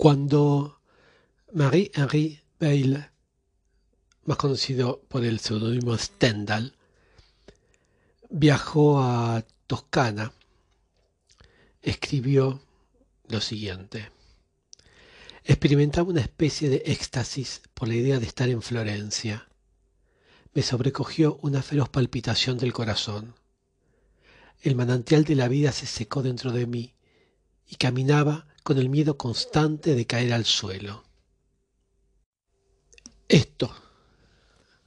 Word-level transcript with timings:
Cuando 0.00 0.80
Marie-Henri 1.52 2.40
Beyle, 2.58 3.10
más 4.24 4.38
conocido 4.38 5.02
por 5.08 5.26
el 5.26 5.40
seudónimo 5.40 5.94
Stendhal, 5.98 6.74
viajó 8.30 9.02
a 9.02 9.44
Toscana, 9.66 10.32
escribió 11.82 12.62
lo 13.28 13.42
siguiente. 13.42 14.10
Experimentaba 15.44 16.08
una 16.08 16.22
especie 16.22 16.70
de 16.70 16.82
éxtasis 16.86 17.60
por 17.74 17.86
la 17.86 17.96
idea 17.96 18.18
de 18.18 18.24
estar 18.24 18.48
en 18.48 18.62
Florencia. 18.62 19.50
Me 20.54 20.62
sobrecogió 20.62 21.38
una 21.42 21.60
feroz 21.60 21.90
palpitación 21.90 22.56
del 22.56 22.72
corazón. 22.72 23.34
El 24.62 24.76
manantial 24.76 25.24
de 25.24 25.34
la 25.34 25.48
vida 25.48 25.72
se 25.72 25.84
secó 25.84 26.22
dentro 26.22 26.52
de 26.52 26.66
mí 26.66 26.94
y 27.68 27.76
caminaba 27.76 28.46
con 28.62 28.78
el 28.78 28.88
miedo 28.88 29.16
constante 29.16 29.94
de 29.94 30.06
caer 30.06 30.32
al 30.32 30.44
suelo. 30.44 31.04
Esto 33.28 33.74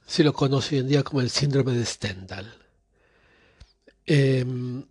se 0.06 0.22
lo 0.22 0.32
conoce 0.32 0.76
hoy 0.76 0.80
en 0.82 0.88
día 0.88 1.02
como 1.02 1.20
el 1.20 1.30
síndrome 1.30 1.72
de 1.72 1.84
Stendhal. 1.84 2.54
Em, 4.06 4.84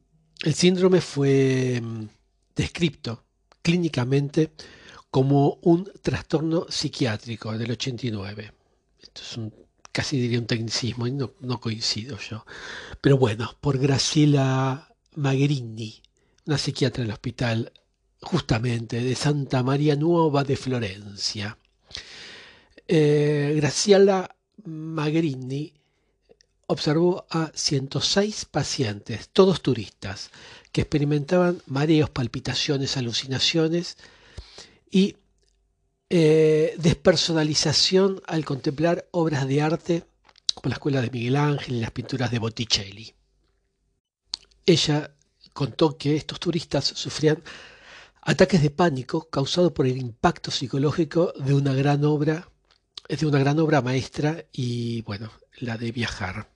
el 0.43 0.53
síndrome 0.53 1.01
fue 1.01 1.75
em, 1.75 2.09
descrito 2.55 3.25
clínicamente 3.61 4.53
como 5.11 5.59
un 5.61 5.89
trastorno 6.01 6.65
psiquiátrico 6.69 7.55
del 7.57 7.71
89. 7.71 8.53
Esto 8.99 9.21
es 9.21 9.37
un, 9.37 9.53
casi 9.91 10.19
diría 10.19 10.39
un 10.39 10.47
tecnicismo 10.47 11.05
y 11.05 11.11
no, 11.11 11.33
no 11.41 11.59
coincido 11.59 12.17
yo. 12.17 12.45
Pero 12.99 13.17
bueno, 13.17 13.55
por 13.61 13.77
Graciela 13.77 14.95
Magherini, 15.15 16.01
una 16.47 16.57
psiquiatra 16.57 17.03
del 17.03 17.13
hospital 17.13 17.71
justamente 18.23 19.01
de 19.01 19.15
Santa 19.15 19.61
María 19.61 19.95
Nuova 19.95 20.43
de 20.43 20.55
Florencia. 20.55 21.57
Eh, 22.87 23.53
Graciela 23.57 24.35
Magherini 24.65 25.73
observó 26.67 27.25
a 27.29 27.51
106 27.53 28.45
pacientes, 28.45 29.29
todos 29.29 29.61
turistas, 29.61 30.31
que 30.71 30.81
experimentaban 30.81 31.61
mareos, 31.67 32.09
palpitaciones, 32.09 32.97
alucinaciones 32.97 33.97
y 34.89 35.17
eh, 36.09 36.75
despersonalización 36.77 38.21
al 38.25 38.45
contemplar 38.45 39.07
obras 39.11 39.47
de 39.47 39.61
arte 39.61 40.03
como 40.53 40.69
la 40.69 40.75
escuela 40.75 41.01
de 41.01 41.09
Miguel 41.09 41.35
Ángel 41.35 41.75
y 41.75 41.79
las 41.79 41.91
pinturas 41.91 42.31
de 42.31 42.39
Botticelli. 42.39 43.13
Ella 44.65 45.11
contó 45.53 45.97
que 45.97 46.15
estos 46.15 46.39
turistas 46.39 46.85
sufrían 46.85 47.43
ataques 48.25 48.61
de 48.61 48.69
pánico 48.69 49.29
causados 49.29 49.71
por 49.73 49.85
el 49.85 49.97
impacto 49.97 50.49
psicológico 50.49 51.33
de 51.37 51.53
una 51.53 51.73
gran 51.73 52.05
obra, 52.05 52.49
de 53.07 53.25
una 53.25 53.39
gran 53.39 53.59
obra 53.59 53.81
maestra 53.81 54.45
y 54.51 55.01
bueno, 55.01 55.31
la 55.57 55.77
de 55.77 55.91
viajar. 55.91 56.49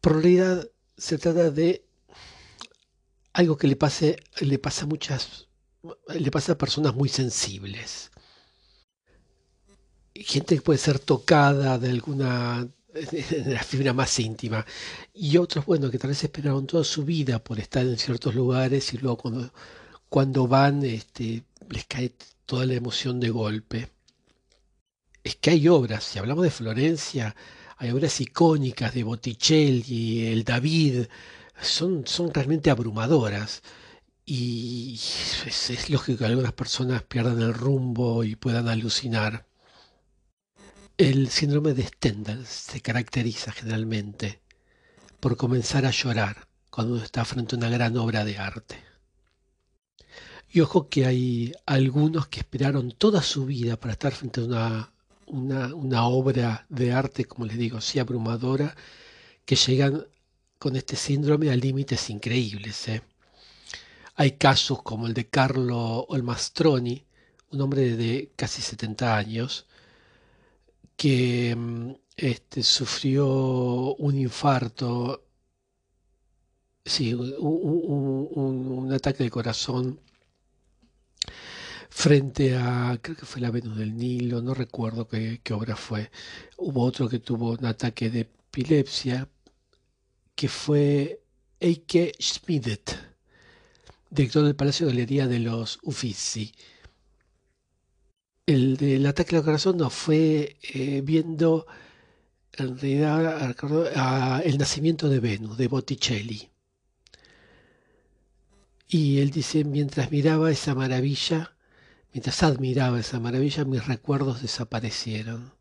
Por 0.00 0.14
realidad 0.14 0.68
se 0.96 1.18
trata 1.18 1.50
de 1.50 1.84
algo 3.34 3.56
que 3.56 3.68
le 3.68 3.76
pase, 3.76 4.16
le 4.40 4.58
pasa 4.58 4.84
a 4.84 4.88
muchas, 4.88 5.48
le 6.08 6.30
pasa 6.30 6.52
a 6.52 6.58
personas 6.58 6.94
muy 6.94 7.08
sensibles. 7.08 8.10
Gente 10.14 10.56
que 10.56 10.62
puede 10.62 10.78
ser 10.78 10.98
tocada 10.98 11.78
de 11.78 11.90
alguna 11.90 12.68
de 12.92 13.54
la 13.54 13.62
fibra 13.62 13.92
más 13.92 14.18
íntima. 14.18 14.64
Y 15.12 15.36
otros, 15.36 15.66
bueno, 15.66 15.90
que 15.90 15.98
tal 15.98 16.08
vez 16.10 16.24
esperaron 16.24 16.66
toda 16.66 16.82
su 16.82 17.04
vida 17.04 17.38
por 17.38 17.60
estar 17.60 17.86
en 17.86 17.98
ciertos 17.98 18.34
lugares 18.34 18.92
y 18.94 18.98
luego 18.98 19.18
cuando, 19.18 19.52
cuando 20.08 20.46
van, 20.46 20.84
este, 20.84 21.44
les 21.68 21.84
cae 21.86 22.14
toda 22.46 22.66
la 22.66 22.74
emoción 22.74 23.20
de 23.20 23.30
golpe. 23.30 23.90
Es 25.22 25.36
que 25.36 25.50
hay 25.50 25.68
obras, 25.68 26.04
si 26.04 26.18
hablamos 26.18 26.44
de 26.44 26.50
Florencia, 26.50 27.36
hay 27.76 27.90
obras 27.90 28.20
icónicas 28.20 28.94
de 28.94 29.04
Botticelli, 29.04 30.26
el 30.26 30.44
David, 30.44 31.06
son, 31.60 32.06
son 32.06 32.32
realmente 32.32 32.70
abrumadoras. 32.70 33.62
Y 34.24 35.00
es, 35.46 35.88
lógico 35.90 36.18
que 36.18 36.26
algunas 36.26 36.52
personas 36.52 37.02
pierdan 37.02 37.40
el 37.40 37.54
rumbo 37.54 38.24
y 38.24 38.36
puedan 38.36 38.68
alucinar. 38.68 39.46
El 40.96 41.28
síndrome 41.30 41.74
de 41.74 41.84
Stendhal 41.84 42.46
se 42.46 42.80
caracteriza 42.80 43.52
generalmente 43.52 44.40
por 45.20 45.36
comenzar 45.36 45.86
a 45.86 45.90
llorar 45.90 46.48
cuando 46.70 46.94
uno 46.94 47.04
está 47.04 47.24
frente 47.24 47.54
a 47.54 47.58
una 47.58 47.70
gran 47.70 47.96
obra 47.96 48.24
de 48.24 48.38
arte. 48.38 48.87
Y 50.50 50.60
ojo 50.60 50.88
que 50.88 51.06
hay 51.06 51.52
algunos 51.66 52.28
que 52.28 52.40
esperaron 52.40 52.92
toda 52.92 53.22
su 53.22 53.46
vida 53.46 53.78
para 53.78 53.92
estar 53.92 54.12
frente 54.12 54.40
a 54.40 54.44
una 54.44 54.92
una, 55.30 56.06
obra 56.06 56.66
de 56.68 56.92
arte, 56.92 57.24
como 57.24 57.46
les 57.46 57.58
digo, 57.58 57.78
así 57.78 57.98
abrumadora, 57.98 58.74
que 59.44 59.56
llegan 59.56 60.06
con 60.58 60.76
este 60.76 60.96
síndrome 60.96 61.50
a 61.50 61.56
límites 61.56 62.10
increíbles. 62.10 62.88
¿eh? 62.88 63.02
Hay 64.16 64.32
casos 64.32 64.82
como 64.82 65.06
el 65.06 65.14
de 65.14 65.28
Carlo 65.28 66.04
Olmastroni, 66.08 67.04
un 67.50 67.60
hombre 67.60 67.96
de 67.96 68.32
casi 68.36 68.62
70 68.62 69.16
años, 69.16 69.66
que 70.96 71.54
mm, 71.56 71.92
este, 72.16 72.62
sufrió 72.62 73.94
un 73.96 74.18
infarto, 74.18 75.24
sí, 76.84 77.14
un 77.14 78.90
ataque 78.92 79.24
de 79.24 79.30
corazón 79.30 80.00
frente 81.98 82.56
a, 82.56 82.96
creo 83.02 83.16
que 83.16 83.26
fue 83.26 83.40
la 83.40 83.50
Venus 83.50 83.76
del 83.76 83.96
Nilo, 83.96 84.40
no 84.40 84.54
recuerdo 84.54 85.08
qué, 85.08 85.40
obra 85.52 85.74
fue. 85.74 86.12
Hubo 86.56 86.84
otro 86.84 87.08
que 87.08 87.18
tuvo 87.18 87.50
un 87.54 87.66
ataque 87.66 88.08
de 88.08 88.20
epilepsia, 88.20 89.28
que 90.36 90.48
fue 90.48 91.20
Eike 91.58 92.12
Schmidt, 92.20 92.92
director 94.10 94.44
del 94.44 94.54
Palacio 94.54 94.86
de 94.86 94.92
Galería 94.92 95.26
de 95.26 95.40
los 95.40 95.80
Uffizi. 95.82 96.52
El 98.46 98.76
del 98.76 99.04
ataque 99.04 99.34
al 99.34 99.42
corazón 99.42 99.76
no 99.76 99.90
fue 99.90 100.56
eh, 100.72 101.00
viendo 101.02 101.66
en 102.52 102.78
realidad 102.78 103.56
el 104.44 104.56
nacimiento 104.56 105.08
de 105.08 105.18
Venus, 105.18 105.58
de 105.58 105.66
Botticelli. 105.66 106.48
Y 108.86 109.18
él 109.18 109.30
dice, 109.32 109.64
mientras 109.64 110.12
miraba 110.12 110.52
esa 110.52 110.76
maravilla, 110.76 111.57
Mientras 112.12 112.42
admiraba 112.42 113.00
esa 113.00 113.20
maravilla, 113.20 113.64
mis 113.64 113.86
recuerdos 113.86 114.42
desaparecieron. 114.42 115.52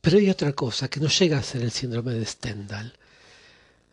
Pero 0.00 0.18
hay 0.18 0.30
otra 0.30 0.52
cosa 0.52 0.88
que 0.88 1.00
no 1.00 1.08
llega 1.08 1.38
a 1.38 1.42
ser 1.42 1.62
el 1.62 1.70
síndrome 1.70 2.14
de 2.14 2.24
Stendhal. 2.24 2.98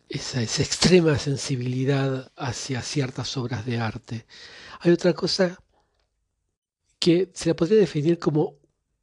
Esa, 0.08 0.40
esa 0.40 0.62
extrema 0.62 1.18
sensibilidad 1.18 2.30
hacia 2.36 2.80
ciertas 2.82 3.36
obras 3.36 3.66
de 3.66 3.78
arte. 3.78 4.24
Hay 4.80 4.92
otra 4.92 5.12
cosa 5.12 5.60
que 6.98 7.30
se 7.34 7.48
la 7.48 7.56
podría 7.56 7.78
definir 7.78 8.18
como 8.18 8.54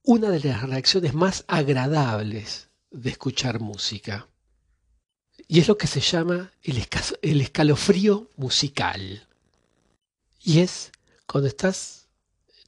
una 0.03 0.29
de 0.29 0.39
las 0.39 0.63
reacciones 0.63 1.13
más 1.13 1.45
agradables 1.47 2.69
de 2.89 3.09
escuchar 3.09 3.59
música. 3.59 4.27
Y 5.47 5.59
es 5.59 5.67
lo 5.67 5.77
que 5.77 5.87
se 5.87 5.99
llama 5.99 6.51
el, 6.63 6.87
el 7.21 7.41
escalofrío 7.41 8.29
musical. 8.37 9.27
Y 10.41 10.59
es 10.59 10.91
cuando 11.25 11.47
estás 11.47 12.07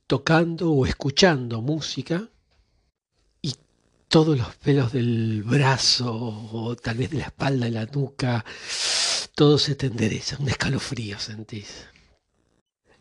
tocando 0.08 0.72
o 0.72 0.86
escuchando 0.86 1.62
música 1.62 2.30
y 3.42 3.56
todos 4.08 4.38
los 4.38 4.56
pelos 4.56 4.92
del 4.92 5.44
brazo 5.44 6.14
o 6.14 6.76
tal 6.76 6.98
vez 6.98 7.12
de 7.12 7.18
la 7.18 7.26
espalda, 7.26 7.66
de 7.66 7.72
la 7.72 7.86
nuca, 7.86 8.46
todo 9.34 9.58
se 9.58 9.76
te 9.76 9.88
endereza, 9.88 10.38
un 10.40 10.50
escalofrío 10.50 11.20
sentís. 11.20 11.88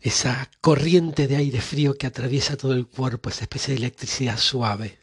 Esa 0.01 0.49
corriente 0.61 1.27
de 1.27 1.37
aire 1.37 1.61
frío 1.61 1.97
que 1.97 2.07
atraviesa 2.07 2.57
todo 2.57 2.73
el 2.73 2.87
cuerpo, 2.87 3.29
esa 3.29 3.45
especie 3.45 3.73
de 3.73 3.79
electricidad 3.79 4.37
suave. 4.37 4.99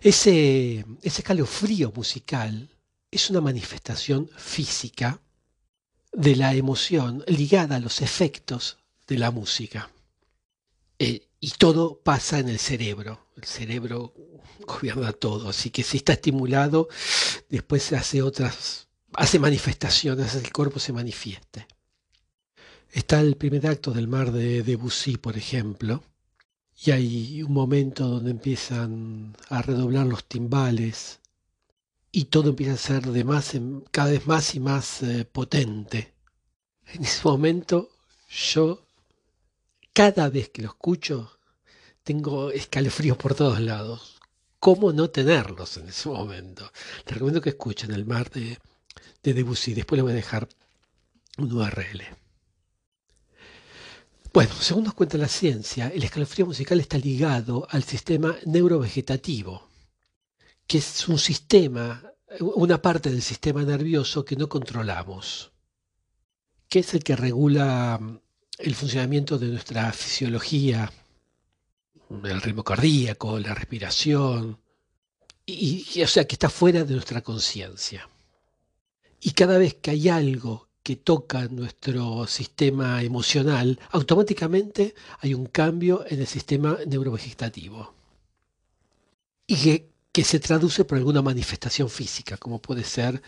Ese, 0.00 0.84
ese 1.02 1.20
escalofrío 1.22 1.90
musical 1.94 2.68
es 3.10 3.30
una 3.30 3.40
manifestación 3.40 4.28
física 4.36 5.20
de 6.14 6.36
la 6.36 6.54
emoción 6.54 7.24
ligada 7.26 7.76
a 7.76 7.80
los 7.80 8.00
efectos 8.00 8.78
de 9.06 9.18
la 9.18 9.30
música. 9.30 9.90
Eh, 10.98 11.26
y 11.40 11.50
todo 11.50 12.00
pasa 12.02 12.38
en 12.38 12.48
el 12.48 12.58
cerebro. 12.58 13.26
El 13.36 13.44
cerebro 13.44 14.14
gobierna 14.66 15.12
todo. 15.12 15.50
Así 15.50 15.70
que 15.70 15.82
si 15.82 15.98
está 15.98 16.14
estimulado, 16.14 16.88
después 17.48 17.92
hace 17.92 18.22
otras, 18.22 18.88
hace 19.12 19.38
manifestaciones, 19.38 20.34
el 20.34 20.52
cuerpo 20.52 20.78
se 20.78 20.92
manifieste. 20.92 21.66
Está 22.92 23.20
el 23.20 23.36
primer 23.36 23.66
acto 23.66 23.90
del 23.90 24.06
mar 24.06 24.30
de 24.30 24.62
Debussy, 24.62 25.16
por 25.16 25.36
ejemplo, 25.36 26.04
y 26.84 26.92
hay 26.92 27.42
un 27.42 27.52
momento 27.52 28.06
donde 28.06 28.30
empiezan 28.30 29.36
a 29.48 29.62
redoblar 29.62 30.06
los 30.06 30.24
timbales 30.24 31.20
y 32.16 32.26
todo 32.26 32.50
empieza 32.50 32.74
a 32.74 32.76
ser 32.76 33.06
de 33.06 33.24
más, 33.24 33.54
cada 33.90 34.10
vez 34.12 34.24
más 34.28 34.54
y 34.54 34.60
más 34.60 35.02
eh, 35.02 35.24
potente. 35.24 36.14
En 36.86 37.02
ese 37.02 37.20
momento 37.24 37.90
yo 38.28 38.86
cada 39.92 40.28
vez 40.28 40.50
que 40.50 40.62
lo 40.62 40.68
escucho, 40.68 41.40
tengo 42.04 42.52
escalofríos 42.52 43.16
por 43.16 43.34
todos 43.34 43.58
lados. 43.58 44.20
¿Cómo 44.60 44.92
no 44.92 45.10
tenerlos 45.10 45.76
en 45.76 45.88
ese 45.88 46.08
momento? 46.08 46.70
Te 47.04 47.14
recomiendo 47.14 47.40
que 47.40 47.50
escuchen 47.50 47.90
El 47.90 48.06
mar 48.06 48.30
de, 48.30 48.58
de 49.20 49.34
Debussy. 49.34 49.74
Después 49.74 49.96
le 49.96 50.02
voy 50.02 50.12
a 50.12 50.16
dejar 50.16 50.48
un 51.38 51.52
URL. 51.52 52.02
Bueno, 54.32 54.54
según 54.60 54.84
nos 54.84 54.94
cuenta 54.94 55.18
la 55.18 55.28
ciencia, 55.28 55.88
el 55.88 56.04
escalofrío 56.04 56.46
musical 56.46 56.78
está 56.78 56.96
ligado 56.96 57.66
al 57.70 57.82
sistema 57.82 58.36
neurovegetativo, 58.46 59.68
que 60.74 60.78
es 60.78 61.06
un 61.06 61.20
sistema, 61.20 62.02
una 62.40 62.82
parte 62.82 63.08
del 63.08 63.22
sistema 63.22 63.62
nervioso 63.62 64.24
que 64.24 64.34
no 64.34 64.48
controlamos, 64.48 65.52
que 66.68 66.80
es 66.80 66.94
el 66.94 67.04
que 67.04 67.14
regula 67.14 67.96
mm, 68.00 68.18
el 68.58 68.74
funcionamiento 68.74 69.38
de 69.38 69.46
nuestra 69.46 69.92
fisiología, 69.92 70.90
el 72.24 72.42
ritmo 72.42 72.64
cardíaco, 72.64 73.38
la 73.38 73.54
respiración, 73.54 74.58
y, 75.46 76.02
o 76.02 76.08
sea 76.08 76.26
que 76.26 76.34
está 76.34 76.50
fuera 76.50 76.82
de 76.82 76.94
nuestra 76.94 77.20
conciencia. 77.20 78.10
Y 79.20 79.30
cada 79.30 79.58
vez 79.58 79.74
que 79.74 79.92
hay 79.92 80.08
algo 80.08 80.70
que 80.82 80.96
toca 80.96 81.46
nuestro 81.46 82.26
sistema 82.26 83.00
emocional, 83.04 83.78
automáticamente 83.92 84.96
hay 85.20 85.34
un 85.34 85.46
cambio 85.46 86.04
en 86.08 86.18
el 86.18 86.26
sistema 86.26 86.78
neurovegetativo. 86.84 87.94
Y 89.46 89.56
que, 89.56 89.93
se 90.22 90.38
traduce 90.38 90.84
por 90.84 90.98
alguna 90.98 91.22
manifestación 91.22 91.90
física, 91.90 92.36
como 92.36 92.60
puede 92.60 92.84
ser 92.84 93.20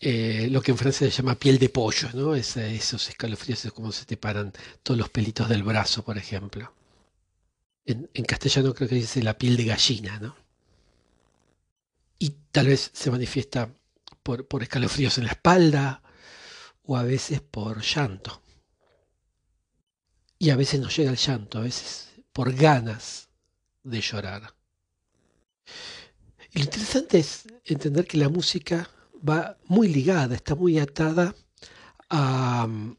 eh, 0.00 0.48
lo 0.50 0.62
que 0.62 0.70
en 0.70 0.78
francés 0.78 1.14
se 1.14 1.22
llama 1.22 1.34
piel 1.34 1.58
de 1.58 1.68
pollo, 1.68 2.08
¿no? 2.14 2.34
esos 2.34 3.08
escalofríos, 3.08 3.64
es 3.64 3.72
como 3.72 3.92
se 3.92 4.06
te 4.06 4.16
paran 4.16 4.52
todos 4.82 4.98
los 4.98 5.10
pelitos 5.10 5.48
del 5.48 5.62
brazo, 5.62 6.04
por 6.04 6.16
ejemplo. 6.16 6.72
En, 7.84 8.06
castellano 8.24 8.74
creo 8.74 8.88
que 8.88 8.94
dice 8.94 9.22
la 9.22 9.36
piel 9.36 9.56
de 9.56 9.64
gallina, 9.64 10.18
¿no? 10.20 10.36
Y 12.18 12.30
tal 12.52 12.68
vez 12.68 12.90
se 12.94 13.10
manifiesta 13.10 13.68
por, 14.22 14.46
por 14.46 14.62
escalofríos 14.62 15.18
en 15.18 15.24
la 15.24 15.32
espalda, 15.32 16.02
o 16.84 16.96
a 16.96 17.02
veces 17.02 17.40
por 17.40 17.82
llanto. 17.82 18.42
Y 20.38 20.50
a 20.50 20.56
veces 20.56 20.80
no 20.80 20.88
llega 20.88 21.10
el 21.10 21.16
llanto, 21.16 21.58
a 21.58 21.62
veces 21.62 22.08
por 22.32 22.52
ganas 22.52 23.28
de 23.84 24.00
llorar. 24.00 24.54
Lo 26.52 26.62
interesante 26.62 27.18
es 27.18 27.44
entender 27.64 28.06
que 28.06 28.18
la 28.18 28.28
música 28.28 28.88
va 29.28 29.56
muy 29.66 29.88
ligada, 29.88 30.34
está 30.34 30.54
muy 30.54 30.78
atada 30.78 31.34
a 32.08 32.66
mm, 32.66 32.96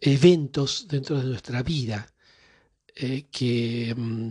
eventos 0.00 0.86
dentro 0.88 1.18
de 1.18 1.24
nuestra 1.24 1.62
vida 1.62 2.12
eh, 2.94 3.26
que 3.30 3.94
mm, 3.96 4.30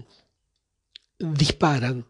disparan 1.19 2.05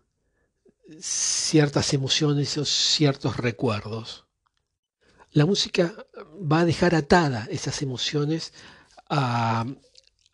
ciertas 1.00 1.94
emociones 1.94 2.58
o 2.58 2.66
ciertos 2.66 3.38
recuerdos 3.38 4.26
la 5.34 5.46
música 5.48 5.94
va 6.40 6.60
a 6.60 6.66
dejar 6.66 6.94
atada 6.96 7.48
esas 7.50 7.82
emociones 7.82 8.54
a, 9.10 9.66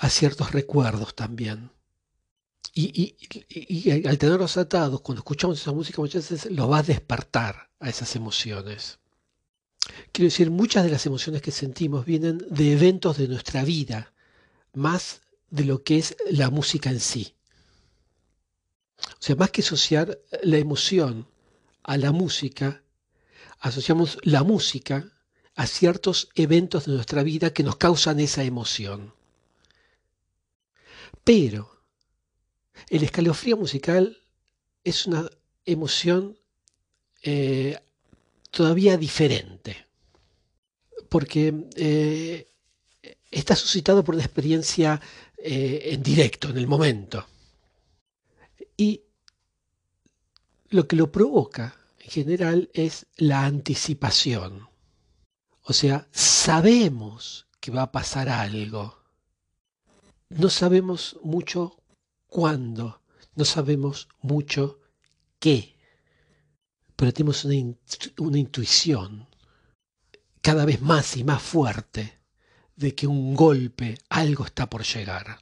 ciertos 0.09 0.51
recuerdos 0.51 1.15
también. 1.15 1.71
Y, 2.81 4.07
al 4.07 4.17
tenerlos 4.17 4.55
atados, 4.55 5.01
cuando 5.01 5.19
escuchamos 5.19 5.59
esa 5.59 5.73
música 5.73 6.01
muchas 6.01 6.29
veces 6.29 6.49
los 6.49 6.71
va 6.71 6.77
a 6.77 6.83
despertar 6.83 7.69
a 7.81 7.89
esas 7.89 8.15
emociones. 8.15 8.99
Quiero 10.13 10.27
decir, 10.27 10.49
muchas 10.49 10.85
de 10.85 10.89
las 10.89 11.05
emociones 11.05 11.41
que 11.41 11.51
sentimos 11.51 12.05
vienen 12.05 12.37
de 12.49 12.71
eventos 12.71 13.17
de 13.17 13.27
nuestra 13.27 13.65
vida, 13.65 14.13
más 14.73 15.21
de 15.49 15.65
lo 15.65 15.83
que 15.83 15.97
es 15.97 16.15
la 16.29 16.49
música 16.49 16.89
en 16.89 17.01
sí. 17.01 17.35
O 18.97 19.21
sea, 19.21 19.35
más 19.35 19.51
que 19.51 19.61
asociar 19.61 20.17
la 20.41 20.57
emoción 20.57 21.27
a 21.83 21.97
la 21.97 22.13
música, 22.13 22.81
asociamos 23.59 24.19
la 24.23 24.43
música 24.43 25.11
a 25.55 25.67
ciertos 25.67 26.29
eventos 26.35 26.85
de 26.85 26.93
nuestra 26.93 27.23
vida 27.23 27.51
que 27.51 27.63
nos 27.63 27.75
causan 27.75 28.21
esa 28.21 28.43
emoción. 28.45 29.13
Pero 31.25 31.78
el 32.89 33.03
escalofrío 33.03 33.57
musical 33.57 34.17
es 34.83 35.05
una 35.05 35.29
emoción 35.65 36.37
eh, 37.21 37.77
todavía 38.51 38.97
diferente, 38.97 39.85
porque 41.09 41.67
eh, 41.75 42.47
está 43.31 43.55
suscitado 43.55 44.03
por 44.03 44.15
una 44.15 44.23
experiencia 44.23 45.01
eh, 45.37 45.89
en 45.91 46.03
directo, 46.03 46.49
en 46.49 46.57
el 46.57 46.67
momento. 46.67 47.25
Y 48.77 49.01
lo 50.69 50.87
que 50.87 50.95
lo 50.95 51.11
provoca 51.11 51.75
general 51.99 52.69
es 52.73 53.05
la 53.17 53.45
anticipación. 53.45 54.67
O 55.63 55.73
sea, 55.73 56.07
sabemos 56.11 57.47
que 57.59 57.71
va 57.71 57.83
a 57.83 57.91
pasar 57.91 58.29
algo. 58.29 58.97
No 60.29 60.49
sabemos 60.49 61.17
mucho 61.23 61.78
cuándo, 62.29 63.01
no 63.35 63.45
sabemos 63.45 64.07
mucho 64.21 64.79
qué, 65.39 65.75
pero 66.95 67.13
tenemos 67.13 67.45
una, 67.45 67.55
una 68.19 68.37
intuición 68.37 69.27
cada 70.41 70.65
vez 70.65 70.81
más 70.81 71.17
y 71.17 71.23
más 71.23 71.41
fuerte 71.41 72.19
de 72.75 72.95
que 72.95 73.07
un 73.07 73.35
golpe, 73.35 73.97
algo 74.09 74.45
está 74.45 74.69
por 74.69 74.83
llegar. 74.83 75.39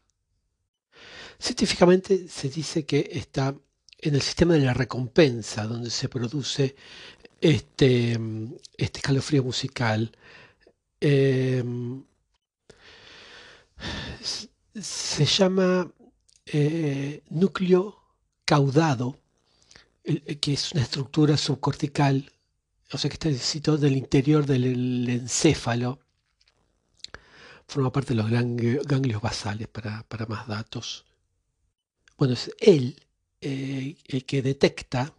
Científicamente 1.39 2.27
se 2.27 2.49
dice 2.49 2.85
que 2.85 3.09
está 3.11 3.55
en 3.99 4.15
el 4.15 4.21
sistema 4.21 4.55
de 4.55 4.61
la 4.61 4.73
recompensa, 4.73 5.65
donde 5.65 5.89
se 5.89 6.09
produce 6.09 6.75
este, 7.41 8.19
este 8.75 8.99
escalofrío 8.99 9.43
musical. 9.43 10.11
Em, 10.99 12.03
se 14.81 15.25
llama 15.25 15.91
eh, 16.53 17.23
núcleo 17.29 18.01
caudado, 18.45 19.17
que 20.03 20.53
es 20.53 20.71
una 20.71 20.83
estructura 20.83 21.35
subcortical, 21.35 22.31
o 22.91 22.97
sea 22.97 23.09
que 23.09 23.15
está 23.15 23.33
situado 23.33 23.79
del 23.79 23.97
interior 23.97 24.45
del 24.45 25.09
encéfalo. 25.09 25.99
Forma 27.67 27.91
parte 27.91 28.13
de 28.13 28.23
los 28.23 28.29
ganglios 28.31 29.21
basales 29.21 29.67
para, 29.67 30.05
más 30.27 30.47
datos. 30.47 31.05
Bueno, 32.17 32.33
es 32.33 32.49
él 32.59 33.03
eh, 33.41 33.97
el 34.07 34.25
que 34.25 34.41
detecta, 34.41 35.13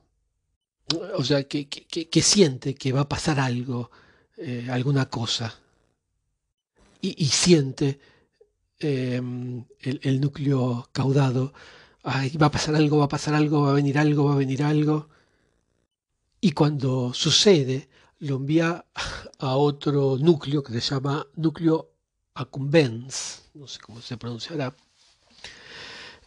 o 1.14 1.22
sea, 1.22 1.44
que, 1.44 1.68
siente 2.22 2.74
que 2.74 2.92
va 2.92 3.02
a 3.02 3.08
pasar 3.08 3.38
algo, 3.38 3.90
eh, 4.38 4.66
alguna 4.70 5.10
cosa, 5.10 5.54
y, 7.00 7.26
siente 7.26 8.00
em, 8.80 9.64
el, 9.80 10.20
núcleo 10.20 10.88
caudado, 10.92 11.52
va 12.04 12.46
a 12.46 12.50
pasar 12.50 12.74
algo, 12.74 12.98
va 12.98 13.04
a 13.06 13.08
pasar 13.08 13.34
algo, 13.34 13.62
va 13.62 13.70
a 13.70 13.74
venir 13.74 13.98
algo, 13.98 14.24
va 14.24 14.34
a 14.34 14.36
venir 14.36 14.62
algo, 14.62 15.08
y 16.40 16.52
cuando 16.52 17.12
sucede, 17.14 17.88
lo 18.20 18.36
envía 18.36 18.84
a 19.38 19.56
otro 19.56 20.16
núcleo 20.18 20.62
que 20.62 20.72
se 20.80 20.94
llama 20.94 21.26
núcleo 21.36 21.90
accumbens, 22.34 23.42
no 23.54 23.66
sé 23.66 23.80
cómo 23.80 24.00
se 24.00 24.16
pronunciará, 24.16 24.74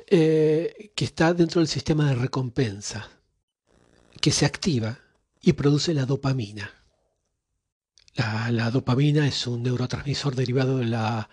eh, 0.07 0.91
que 0.93 1.05
está 1.05 1.33
dentro 1.33 1.61
del 1.61 1.69
sistema 1.69 2.09
de 2.09 2.15
recompensa, 2.15 3.09
que 4.19 4.31
se 4.31 4.45
activa 4.45 4.99
y 5.41 5.53
produce 5.53 5.93
la 5.93 6.05
dopamina. 6.05 6.69
La, 8.15 8.69
dopamina 8.69 9.25
es 9.25 9.47
un 9.47 9.63
neurotransmisor 9.63 10.35
derivado 10.35 10.77
de 10.77 10.85
la 10.85 11.29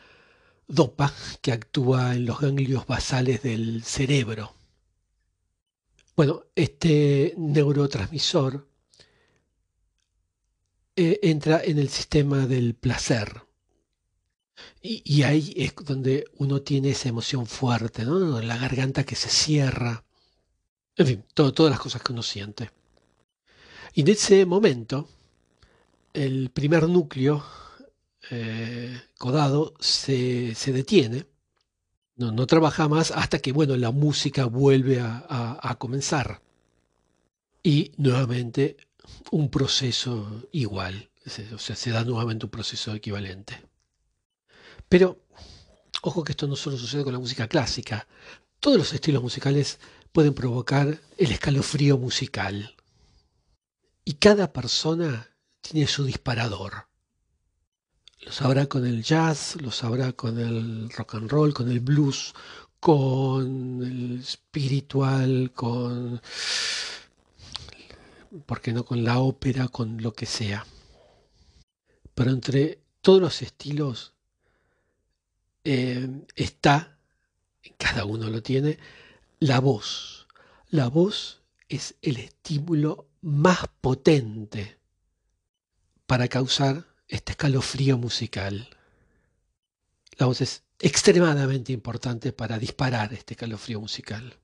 dopa 0.69 1.13
que 1.41 1.53
actúa 1.53 2.15
en 2.15 2.27
los 2.27 2.41
ganglios 2.41 2.87
basales 2.87 3.43
del 3.43 3.83
cerebro. 3.83 4.55
Bueno, 6.15 6.45
este 6.55 7.35
neurotransmisor 7.37 8.69
eh, 10.97 11.21
entra 11.23 11.63
en 11.65 11.79
el 11.79 11.89
sistema 11.89 12.47
del 12.47 12.75
placer. 12.75 13.43
Y, 14.83 15.23
ahí 15.23 15.55
es 15.57 15.75
donde 15.85 16.25
uno 16.39 16.63
tiene 16.63 16.91
esa 16.91 17.09
emoción 17.09 17.47
fuerte, 17.47 18.05
¿no? 18.05 18.41
La 18.41 18.57
garganta 18.57 19.05
que 19.05 19.15
se 19.15 19.29
cierra. 19.29 20.05
En 20.97 21.07
fin, 21.07 21.25
todas 21.35 21.71
las 21.71 21.79
cosas 21.79 22.03
que 22.03 22.13
uno 22.13 22.23
siente. 22.23 22.71
Y 23.95 24.01
en 24.01 24.09
ese 24.09 24.45
momento, 24.47 25.09
el 26.13 26.51
primer 26.51 26.89
núcleo 26.89 27.45
eh, 28.31 29.01
codado 29.19 29.75
se, 29.81 30.55
detiene, 30.67 31.27
no, 32.17 32.47
trabaja 32.47 32.89
más 32.89 33.11
hasta 33.11 33.39
que, 33.39 33.53
bueno, 33.53 33.77
la 33.77 33.91
música 33.91 34.47
vuelve 34.47 35.01
a 35.01 35.77
comenzar. 35.79 36.43
Y 37.63 37.93
nuevamente 37.97 38.77
un 39.31 39.51
proceso 39.51 40.49
igual, 40.53 41.11
o 41.55 41.59
sea, 41.59 41.77
se 41.77 41.91
da 41.91 42.05
nuevamente 42.05 42.47
un 42.47 42.51
proceso 42.51 42.95
equivalente. 42.95 43.63
Pero 44.89 45.21
Ojo 46.03 46.23
que 46.23 46.33
esto 46.33 46.47
no 46.47 46.57
solo 46.57 46.77
sucede 46.77 47.05
con 47.05 47.13
la 47.13 47.19
música 47.19 47.49
clásica. 47.49 48.07
Todos 48.61 48.79
los 48.79 48.93
estilos 48.93 49.23
musicales 49.23 49.81
pueden 50.13 50.35
provocar 50.35 51.01
el 51.17 51.33
escalofrío 51.33 51.99
musical. 51.99 52.77
Y 54.05 54.15
cada 54.15 54.53
persona 54.53 55.29
tiene 55.61 55.87
su 55.87 56.05
disparador. 56.05 56.88
Lo 58.29 58.35
sabrá 58.35 58.67
con 58.67 58.85
el 58.85 59.03
jazz, 59.03 59.57
lo 59.63 59.71
sabrá 59.71 60.13
con 60.13 60.39
el 60.39 60.91
rock 60.91 61.15
and 61.15 61.31
roll, 61.31 61.55
con 61.55 61.71
el 61.71 61.81
blues, 61.81 62.35
con 62.79 63.83
el 63.83 64.21
espiritual, 64.21 65.51
con, 65.55 66.21
¿por 68.45 68.61
qué 68.61 68.75
no 68.75 68.85
con 68.85 69.03
la 69.03 69.19
ópera, 69.21 69.69
con 69.69 70.03
lo 70.03 70.13
que 70.13 70.27
sea? 70.27 70.67
Pero 72.15 72.31
entre 72.31 72.83
todos 73.01 73.23
los 73.23 73.41
estilos 73.41 74.13
eh, 75.65 76.07
está, 76.37 76.99
cada 77.79 78.05
uno 78.05 78.29
lo 78.29 78.43
tiene, 78.43 78.79
la 79.41 79.59
voz. 79.59 80.29
La 80.69 80.89
voz 80.89 81.41
es 81.71 81.95
el 82.03 82.19
estímulo 82.19 83.09
más 83.23 83.69
potente 83.81 84.79
para 86.05 86.29
causar 86.29 86.88
este 87.09 87.33
escalofrío 87.33 87.99
musical. 87.99 88.69
La 90.19 90.27
voz 90.27 90.41
es 90.41 90.63
extremadamente 90.79 91.73
importante 91.73 92.33
para 92.33 92.59
disparar 92.59 93.13
este 93.13 93.35
escalofrío 93.35 93.81
musical. 93.81 94.39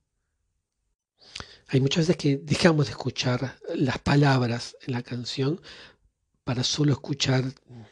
Hay 1.68 1.80
muchas 1.80 2.06
veces 2.06 2.16
que 2.16 2.37
dejamos 2.37 2.87
de 2.87 2.92
escuchar 2.92 3.59
las 3.75 3.99
palabras 3.99 4.76
en 4.87 4.92
la 4.92 5.02
canción 5.02 5.61
para 6.44 6.62
solo 6.62 6.92
escuchar 6.92 7.44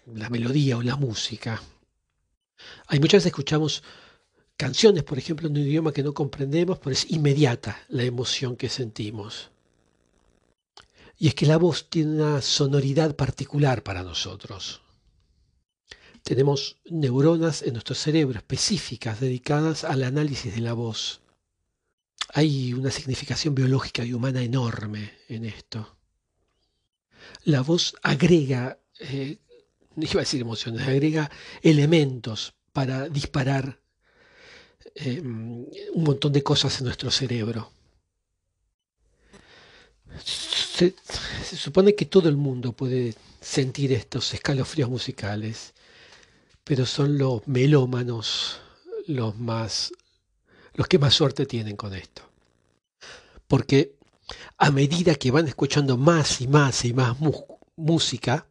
la 0.07 0.29
melodía 0.29 0.77
o 0.77 0.83
la 0.83 0.97
música. 0.97 1.63
Hay 2.87 3.01
muchas 3.01 3.19
veces 3.19 3.25
que 3.25 3.41
escuchamos 3.41 3.83
canciones, 4.57 5.03
por 5.03 5.19
ejemplo, 5.19 5.49
en 5.49 5.57
un 5.57 5.63
idioma 5.63 5.93
que 5.93 6.03
no 6.03 6.13
comprendemos, 6.13 6.79
pero 6.79 6.93
es 6.93 7.11
inmediata 7.11 7.83
la 7.89 8.05
emoción 8.05 8.57
que 8.57 8.69
sentimos. 8.69 9.51
Y 11.23 11.29
es 11.29 11.37
que 11.37 11.47
la 11.47 11.57
voz 11.57 11.89
tiene 11.89 12.21
una 12.21 12.43
sonoridad 12.43 13.15
particular 13.15 13.85
para 13.85 14.03
nosotros. 14.03 14.81
Tenemos 16.25 16.79
neuronas 16.87 17.63
en 17.63 17.75
nuestro 17.75 17.95
cerebro 17.95 18.39
específicas 18.39 19.21
dedicadas 19.21 19.85
al 19.85 20.03
análisis 20.03 20.53
de 20.53 20.61
la 20.61 20.73
voz. 20.73 21.21
Hay 22.35 22.75
una 22.75 22.91
significación 22.91 23.55
biológica 23.55 24.05
y 24.05 24.15
humana 24.15 24.43
enorme 24.43 25.13
en 25.29 25.45
esto. 25.45 25.97
La 27.45 27.61
voz 27.61 27.95
agrega, 28.03 28.81
eh, 28.99 29.39
iba 29.99 30.21
a 30.23 30.25
decir 30.25 30.41
emociones, 30.41 30.89
agrega 30.89 31.31
elementos 31.63 32.55
para 32.73 33.09
disparar 33.09 33.81
eh, 34.97 35.21
un 35.21 35.71
montón 35.95 36.33
de 36.33 36.43
cosas 36.43 36.81
en 36.81 36.87
nuestro 36.87 37.13
cerebro. 37.13 37.71
Se, 41.45 41.57
supone 41.57 41.95
que 41.95 42.07
todo 42.07 42.29
el 42.29 42.37
mundo 42.37 42.73
puede 42.73 43.15
sentir 43.41 43.93
estos 43.93 44.35
escalofríos 44.35 44.89
musicales 44.89 45.75
pero 46.65 46.87
son 46.87 47.19
los 47.19 47.47
melómanos 47.47 48.61
los 49.07 49.37
más 49.39 49.93
los 50.75 50.87
que 50.87 50.99
más 50.99 51.13
suerte 51.13 51.45
tienen 51.45 51.77
con 51.77 51.95
esto. 51.95 52.23
Porque 53.47 53.97
a 54.57 54.71
medida 54.71 55.17
que 55.17 55.31
van 55.31 55.47
escuchando 55.47 55.99
más 55.99 56.41
y 56.41 56.49
más 56.49 56.87
y 56.87 56.95
más 56.95 57.17
música, 57.77 58.47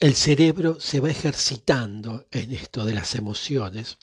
el 0.00 0.16
cerebro 0.16 0.80
se 0.80 0.98
va 0.98 1.10
ejercitando 1.10 2.26
en 2.32 2.50
esto 2.50 2.84
de 2.84 2.94
las 2.94 3.14
emociones. 3.14 3.98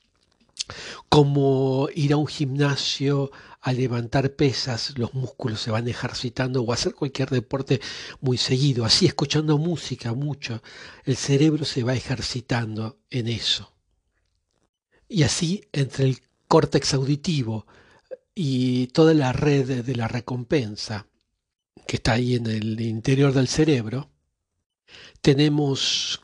Como 1.09 1.89
ir 1.93 2.13
a 2.13 2.17
un 2.17 2.27
gimnasio 2.27 3.31
a 3.61 3.73
levantar 3.73 4.35
pesas, 4.35 4.97
los 4.97 5.13
músculos 5.13 5.59
se 5.61 5.71
van 5.71 5.87
ejercitando 5.87 6.63
o 6.63 6.71
hacer 6.71 6.93
cualquier 6.95 7.29
deporte 7.29 7.81
muy 8.21 8.37
seguido. 8.37 8.85
Así, 8.85 9.05
escuchando 9.05 9.57
música 9.57 10.13
mucho, 10.13 10.61
el 11.03 11.17
cerebro 11.17 11.65
se 11.65 11.83
va 11.83 11.93
ejercitando 11.93 12.99
en 13.09 13.27
eso. 13.27 13.73
Y 15.09 15.23
así, 15.23 15.67
entre 15.73 16.05
el 16.05 16.21
córtex 16.47 16.93
auditivo 16.93 17.67
y 18.33 18.87
toda 18.87 19.13
la 19.13 19.33
red 19.33 19.83
de 19.83 19.95
la 19.95 20.07
recompensa 20.07 21.07
que 21.85 21.97
está 21.97 22.13
ahí 22.13 22.35
en 22.35 22.47
el 22.47 22.79
interior 22.79 23.33
del 23.33 23.47
cerebro, 23.47 24.09
tenemos 25.21 26.21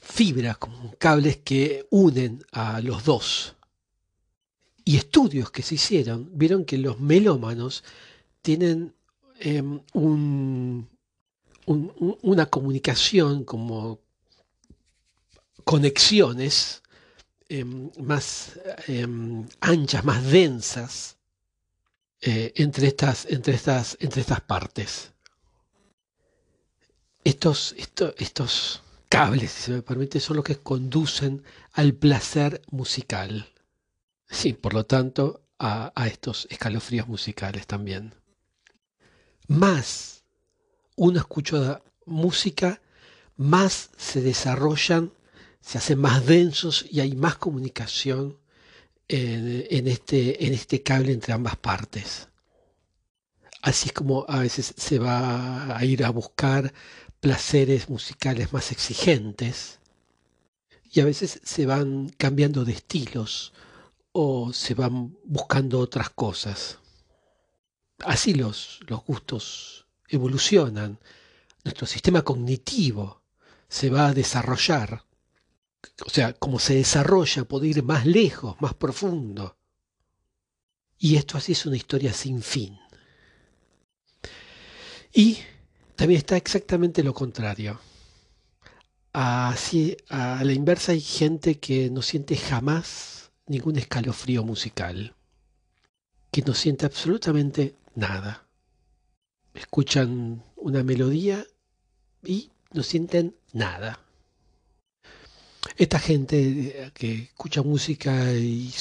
fibras, 0.00 0.56
como 0.56 0.94
cables 0.96 1.38
que 1.38 1.86
unen 1.90 2.42
a 2.52 2.80
los 2.80 3.04
dos 3.04 3.56
y 4.90 4.96
estudios 4.96 5.52
que 5.52 5.62
se 5.62 5.76
hicieron 5.76 6.28
vieron 6.32 6.64
que 6.64 6.76
los 6.76 6.98
melómanos 6.98 7.84
tienen 8.42 8.92
em, 9.38 9.80
una 9.94 10.88
comunicación 12.46 13.44
como 13.44 14.00
conexiones 15.62 16.82
em, 17.48 17.92
más 18.00 18.58
em, 18.88 19.46
anchas, 19.60 20.04
más 20.04 20.24
densas 20.24 21.18
eh, 22.20 22.52
entre, 22.56 22.88
estas, 22.88 23.26
entre, 23.26 23.54
estas, 23.54 23.96
entre 24.00 24.22
estas 24.22 24.40
partes. 24.40 25.12
Estos, 27.22 27.76
estos 28.18 28.82
cables, 29.08 29.52
si 29.52 29.62
se 29.62 29.70
me 29.70 29.82
permite, 29.82 30.18
son 30.18 30.38
los 30.38 30.44
que 30.44 30.56
conducen 30.56 31.44
al 31.74 31.94
placer 31.94 32.60
musical. 32.72 33.46
Sí, 34.30 34.52
por 34.52 34.74
lo 34.74 34.86
tanto, 34.86 35.42
a, 35.58 35.92
estos 36.06 36.46
escalofríos 36.50 37.08
musicales 37.08 37.66
también. 37.66 38.14
Más 39.48 40.24
uno 40.96 41.18
escucha 41.18 41.82
música, 42.06 42.80
más 43.36 43.90
se 43.96 44.22
desarrollan, 44.22 45.12
se 45.60 45.78
hacen 45.78 45.98
más 45.98 46.24
densos 46.26 46.86
y 46.90 47.00
hay 47.00 47.14
más 47.14 47.36
comunicación 47.36 48.38
en, 49.08 49.88
este, 49.88 50.46
en 50.46 50.54
este 50.54 50.82
cable 50.82 51.12
entre 51.12 51.32
ambas 51.32 51.56
partes. 51.56 52.28
Así 53.62 53.88
es 53.88 53.92
como 53.92 54.24
a 54.28 54.38
veces 54.38 54.72
se 54.76 54.98
va 54.98 55.76
a 55.76 55.84
ir 55.84 56.04
a 56.04 56.10
buscar 56.10 56.72
placeres 57.20 57.90
musicales 57.90 58.52
más 58.52 58.72
exigentes 58.72 59.80
y 60.90 61.00
a 61.00 61.04
veces 61.04 61.40
se 61.44 61.66
van 61.66 62.08
cambiando 62.16 62.64
de 62.64 62.72
estilos 62.72 63.52
o 64.12 64.52
se 64.52 64.74
van 64.74 65.16
buscando 65.24 65.78
otras 65.78 66.10
cosas. 66.10 66.78
Así 67.98 68.34
los, 68.34 68.80
los 68.86 69.04
gustos 69.04 69.86
evolucionan, 70.08 70.98
nuestro 71.64 71.86
sistema 71.86 72.22
cognitivo 72.22 73.22
se 73.68 73.90
va 73.90 74.08
a 74.08 74.14
desarrollar. 74.14 75.04
O 76.04 76.10
sea, 76.10 76.32
como 76.32 76.58
se 76.58 76.74
desarrolla, 76.74 77.44
puede 77.44 77.68
ir 77.68 77.82
más 77.82 78.06
lejos, 78.06 78.56
más 78.60 78.74
profundo. 78.74 79.56
Y 80.98 81.16
esto 81.16 81.38
así 81.38 81.52
es 81.52 81.64
una 81.64 81.76
historia 81.76 82.12
sin 82.12 82.42
fin. 82.42 82.78
Y 85.12 85.38
también 85.96 86.18
está 86.18 86.36
exactamente 86.36 87.02
lo 87.02 87.14
contrario. 87.14 87.80
Así, 89.12 89.96
a 90.08 90.44
la 90.44 90.52
inversa 90.52 90.92
hay 90.92 91.00
gente 91.00 91.58
que 91.58 91.90
no 91.90 92.02
siente 92.02 92.36
jamás 92.36 93.19
ningún 93.50 93.76
escalofrío 93.76 94.44
musical, 94.44 95.16
que 96.30 96.42
no 96.42 96.54
siente 96.54 96.86
absolutamente 96.86 97.74
nada. 97.96 98.46
Escuchan 99.54 100.44
una 100.54 100.84
melodía 100.84 101.44
y 102.22 102.52
no 102.72 102.84
sienten 102.84 103.34
nada. 103.52 103.98
Esta 105.76 105.98
gente 105.98 106.36
eh, 106.38 106.90
que 106.94 107.14
escucha 107.24 107.62
música 107.62 108.32
y 108.32 108.72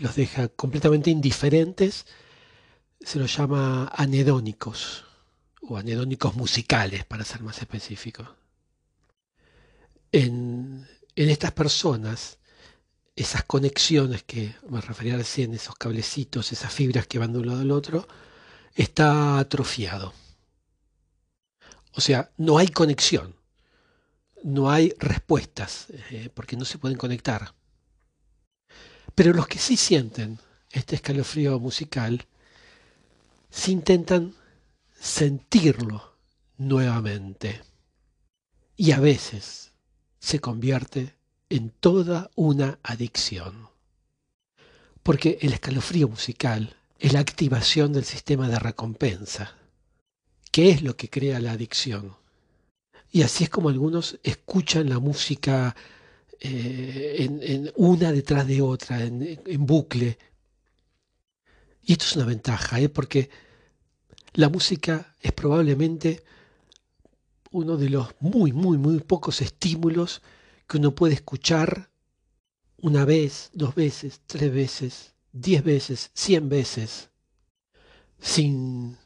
los 0.00 0.14
deja 0.16 0.48
completamente 0.48 1.08
indiferentes, 1.08 2.04
se 3.00 3.18
los 3.18 3.34
llama 3.34 3.90
anedónicos, 3.94 5.04
o 5.62 5.78
anedónicos 5.78 6.36
musicales, 6.36 7.06
para 7.06 7.24
ser 7.24 7.40
más 7.40 7.58
específico. 7.58 8.36
En, 10.12 10.86
en 11.16 11.30
estas 11.30 11.52
personas 11.52 12.37
esas 13.18 13.42
conexiones 13.42 14.22
que 14.22 14.54
me 14.68 14.80
refería 14.80 15.16
recién, 15.16 15.52
esos 15.52 15.74
cablecitos, 15.74 16.52
esas 16.52 16.72
fibras 16.72 17.08
que 17.08 17.18
van 17.18 17.32
de 17.32 17.40
un 17.40 17.48
lado 17.48 17.62
al 17.62 17.72
otro, 17.72 18.06
está 18.76 19.40
atrofiado. 19.40 20.14
O 21.94 22.00
sea, 22.00 22.30
no 22.36 22.58
hay 22.58 22.68
conexión, 22.68 23.34
no 24.44 24.70
hay 24.70 24.94
respuestas, 25.00 25.88
eh, 26.10 26.30
porque 26.32 26.56
no 26.56 26.64
se 26.64 26.78
pueden 26.78 26.96
conectar. 26.96 27.54
Pero 29.16 29.32
los 29.32 29.48
que 29.48 29.58
sí 29.58 29.76
sienten 29.76 30.38
este 30.70 30.94
escalofrío 30.94 31.58
musical, 31.58 32.24
sí 33.50 33.72
intentan 33.72 34.36
sentirlo 34.94 36.16
nuevamente. 36.56 37.62
Y 38.76 38.92
a 38.92 39.00
veces 39.00 39.72
se 40.20 40.38
convierte 40.38 41.17
en 41.50 41.70
toda 41.70 42.30
una 42.34 42.78
adicción. 42.82 43.68
Porque 45.02 45.38
el 45.40 45.52
escalofrío 45.52 46.08
musical 46.08 46.76
es 46.98 47.12
la 47.12 47.20
activación 47.20 47.92
del 47.92 48.04
sistema 48.04 48.48
de 48.48 48.58
recompensa, 48.58 49.56
que 50.50 50.70
es 50.70 50.82
lo 50.82 50.96
que 50.96 51.08
crea 51.08 51.40
la 51.40 51.52
adicción. 51.52 52.16
Y 53.10 53.22
así 53.22 53.44
es 53.44 53.50
como 53.50 53.68
algunos 53.68 54.18
escuchan 54.22 54.88
la 54.88 54.98
música 54.98 55.74
eh, 56.40 57.16
en, 57.18 57.72
una 57.76 58.12
detrás 58.12 58.46
de 58.46 58.60
otra, 58.60 59.02
en, 59.02 59.66
bucle. 59.66 60.18
Y 61.82 61.92
esto 61.92 62.04
es 62.04 62.16
una 62.16 62.26
ventaja, 62.26 62.80
¿eh? 62.80 62.88
porque 62.88 63.30
la 64.34 64.48
música 64.50 65.14
es 65.22 65.32
probablemente 65.32 66.22
uno 67.50 67.76
de 67.78 67.88
los 67.88 68.08
muy, 68.20 68.52
muy, 68.52 68.76
muy 68.76 69.00
pocos 69.00 69.40
estímulos 69.40 70.20
que 70.68 70.76
uno 70.76 70.94
puede 70.94 71.14
escuchar 71.14 71.90
una 72.80 73.04
vez, 73.04 73.50
dos 73.54 73.74
veces, 73.74 74.20
tres 74.26 74.52
veces, 74.52 75.14
diez 75.32 75.64
veces, 75.64 76.10
cien 76.14 76.48
veces, 76.48 77.10
sin, 78.20 78.96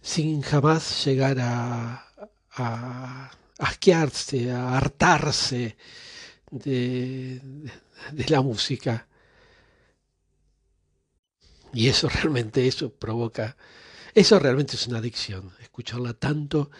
sin 0.00 0.40
jamás 0.42 1.04
llegar 1.04 1.38
a, 1.40 2.06
a 2.52 3.30
asquearse, 3.58 4.50
a 4.50 4.76
hartarse 4.76 5.76
de, 6.50 7.40
de 8.12 8.28
la 8.28 8.40
música. 8.40 9.08
Y 11.72 11.88
eso 11.88 12.08
realmente, 12.08 12.66
eso 12.68 12.92
provoca, 12.92 13.56
eso 14.14 14.38
realmente 14.38 14.76
es 14.76 14.86
una 14.86 14.98
adicción, 14.98 15.52
escucharla 15.60 16.14
tanto 16.14 16.70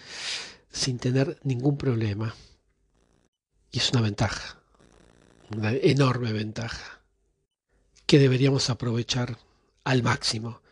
sin 0.71 0.99
tener 0.99 1.41
ningún 1.43 1.77
problema. 1.77 2.35
Y 3.75 3.79
es 3.79 3.91
una 3.91 4.03
ventaja, 4.03 4.57
una 5.51 5.73
enorme 5.73 6.33
ventaja, 6.33 7.01
que 8.07 8.21
deberíamos 8.21 8.71
aprovechar 8.71 9.37
al 9.83 10.05
máximo 10.05 10.63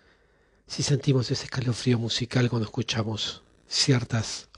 si 0.69 0.85
sentimos 0.85 1.29
ese 1.29 1.47
escalofrío 1.47 1.99
musical 1.99 2.49
cuando 2.49 2.67
escuchamos 2.67 3.43
ciertas, 3.67 4.49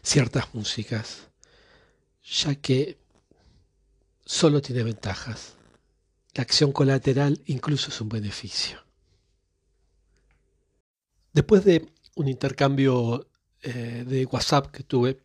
ciertas 0.00 0.54
músicas, 0.54 1.26
ya 2.22 2.54
que 2.54 2.98
solo 4.24 4.62
tiene 4.62 4.84
ventajas. 4.84 5.54
La 6.34 6.42
acción 6.42 6.70
colateral 6.70 7.42
incluso 7.46 7.90
es 7.90 8.00
un 8.00 8.10
beneficio. 8.10 8.80
Después 11.32 11.64
de 11.64 11.84
un 12.14 12.28
intercambio 12.28 13.28
eh, 13.60 14.04
de 14.06 14.24
WhatsApp 14.26 14.70
que 14.70 14.84
tuve, 14.84 15.20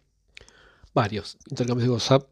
varios 0.98 1.38
intercambios 1.48 1.88
de 1.88 1.94
WhatsApp, 1.94 2.28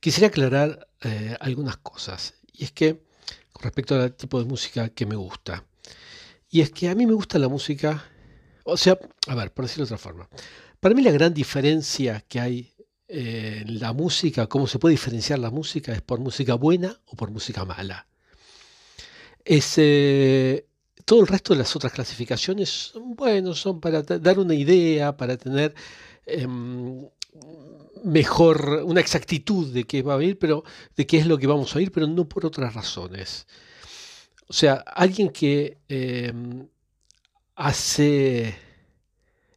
quisiera 0.00 0.28
aclarar 0.28 0.86
eh, 1.00 1.34
algunas 1.40 1.78
cosas. 1.78 2.34
Y 2.52 2.64
es 2.64 2.72
que, 2.72 3.02
con 3.54 3.62
respecto 3.62 3.94
al 3.94 4.12
tipo 4.14 4.38
de 4.38 4.44
música 4.44 4.90
que 4.90 5.06
me 5.06 5.16
gusta, 5.16 5.64
y 6.50 6.60
es 6.60 6.70
que 6.70 6.90
a 6.90 6.94
mí 6.94 7.06
me 7.06 7.14
gusta 7.14 7.38
la 7.38 7.48
música, 7.48 8.04
o 8.64 8.76
sea, 8.76 8.98
a 9.28 9.34
ver, 9.34 9.50
por 9.50 9.64
decirlo 9.64 9.86
de 9.86 9.94
otra 9.94 9.98
forma, 9.98 10.28
para 10.78 10.94
mí 10.94 11.00
la 11.00 11.10
gran 11.10 11.32
diferencia 11.32 12.22
que 12.28 12.38
hay 12.38 12.74
eh, 13.08 13.62
en 13.62 13.80
la 13.80 13.94
música, 13.94 14.46
cómo 14.46 14.66
se 14.66 14.78
puede 14.78 14.92
diferenciar 14.92 15.38
la 15.38 15.50
música, 15.50 15.90
es 15.94 16.02
por 16.02 16.20
música 16.20 16.54
buena 16.56 17.00
o 17.06 17.16
por 17.16 17.30
música 17.30 17.64
mala. 17.64 18.06
Es, 19.42 19.76
todo 21.06 21.20
el 21.20 21.26
resto 21.26 21.54
de 21.54 21.60
las 21.60 21.74
otras 21.74 21.92
clasificaciones, 21.92 22.92
bueno, 22.94 23.54
son 23.54 23.80
para 23.80 24.02
dar 24.02 24.38
una 24.38 24.54
idea, 24.54 25.16
para 25.16 25.36
tener 25.38 25.74
em, 26.26 27.08
mejor, 28.04 28.82
una 28.84 29.00
exactitud 29.00 29.72
de 29.72 29.84
qué 29.84 30.02
va 30.02 30.14
a 30.14 30.16
oír, 30.16 30.38
pero 30.38 30.64
de 30.96 31.06
qué 31.06 31.18
es 31.18 31.26
lo 31.26 31.38
que 31.38 31.46
vamos 31.46 31.74
a 31.74 31.78
oír, 31.78 31.92
pero 31.92 32.06
no 32.06 32.28
por 32.28 32.46
otras 32.46 32.74
razones. 32.74 33.46
O 34.48 34.52
sea, 34.52 34.74
alguien 34.74 35.30
que 35.30 35.78
em, 35.88 36.68
hace 37.56 38.54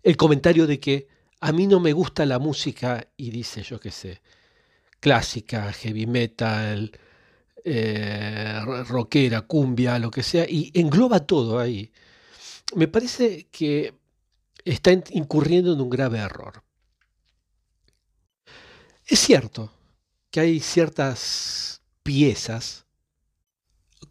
el 0.03 0.17
comentario 0.17 0.67
de 0.67 0.79
que 0.79 1.07
a 1.41 1.51
mí 1.51 1.67
no 1.67 1.79
me 1.79 1.93
gusta 1.93 2.25
la 2.25 2.39
música 2.39 3.07
y 3.17 3.29
dice, 3.29 3.63
yo 3.63 3.79
qué 3.79 3.91
sé, 3.91 4.21
clásica, 4.99 5.71
heavy 5.73 6.07
metal, 6.07 6.91
eh, 7.63 8.59
rockera, 8.87 9.41
cumbia, 9.41 9.99
lo 9.99 10.11
que 10.11 10.23
sea, 10.23 10.45
y 10.47 10.71
engloba 10.73 11.19
todo 11.25 11.59
ahí. 11.59 11.91
Me 12.75 12.87
parece 12.87 13.47
que 13.51 13.93
está 14.63 14.91
incurriendo 15.11 15.73
en 15.73 15.81
un 15.81 15.89
grave 15.89 16.19
error. 16.19 16.64
Es 19.05 19.19
cierto 19.19 19.71
que 20.31 20.39
hay 20.39 20.59
ciertas 20.59 21.83
piezas 22.01 22.85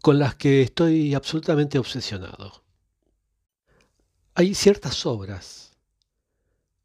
con 0.01 0.19
las 0.19 0.35
que 0.35 0.61
estoy 0.61 1.13
absolutamente 1.13 1.77
obsesionado. 1.77 2.63
Hay 4.35 4.55
ciertas 4.55 5.05
obras, 5.05 5.71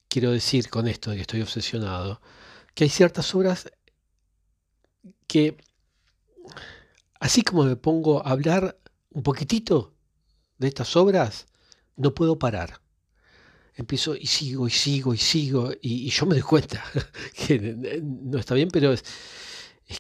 quiero 0.09 0.33
decir 0.33 0.69
con 0.71 0.89
esto 0.89 1.11
de 1.11 1.17
que 1.17 1.23
estoy 1.23 1.43
obsesionado, 1.43 2.21
que 2.75 2.85
hay 2.85 2.91
ciertas 2.91 3.33
obras 3.35 3.71
que 5.29 5.57
así 7.21 7.43
como 7.43 7.63
me 7.63 7.77
pongo 7.77 8.27
a 8.27 8.31
hablar 8.31 8.77
un 9.11 9.23
poquitito 9.23 9.95
de 10.59 10.67
estas 10.67 10.97
obras, 10.97 11.47
no 11.95 12.13
puedo 12.13 12.41
parar. 12.41 12.81
Empiezo 13.75 14.15
y 14.17 14.27
sigo 14.27 14.67
y 14.67 14.71
sigo 14.71 15.15
y 15.15 15.19
sigo 15.19 15.73
y, 15.81 16.11
yo 16.11 16.27
me 16.27 16.35
doy 16.35 16.43
cuenta 16.43 16.85
que 17.35 17.59
no 18.03 18.39
está 18.39 18.55
bien, 18.55 18.69
pero 18.71 18.93
es, 18.93 19.05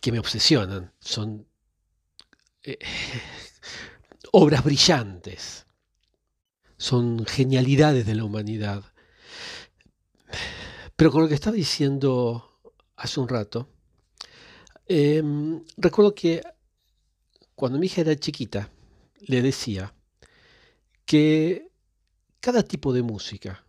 que 0.00 0.12
me 0.12 0.18
obsesionan. 0.18 0.92
Son 1.00 1.46
eh, 2.62 2.78
obras 4.32 4.64
brillantes. 4.64 5.66
Son 6.76 7.24
genialidades 7.26 8.06
de 8.06 8.14
la 8.14 8.24
humanidad. 8.24 8.84
Pero 10.96 11.10
con 11.10 11.22
lo 11.22 11.28
que 11.28 11.34
estaba 11.34 11.56
diciendo 11.56 12.60
hace 12.96 13.20
un 13.20 13.28
rato, 13.28 13.68
em, 14.86 15.64
recuerdo 15.76 16.14
que 16.14 16.42
cuando 17.54 17.78
mi 17.78 17.86
hija 17.86 18.02
era 18.02 18.16
chiquita, 18.16 18.70
le 19.20 19.42
decía 19.42 19.94
que 21.04 21.69
cada 22.40 22.62
tipo 22.62 22.92
de 22.92 23.02
música, 23.02 23.64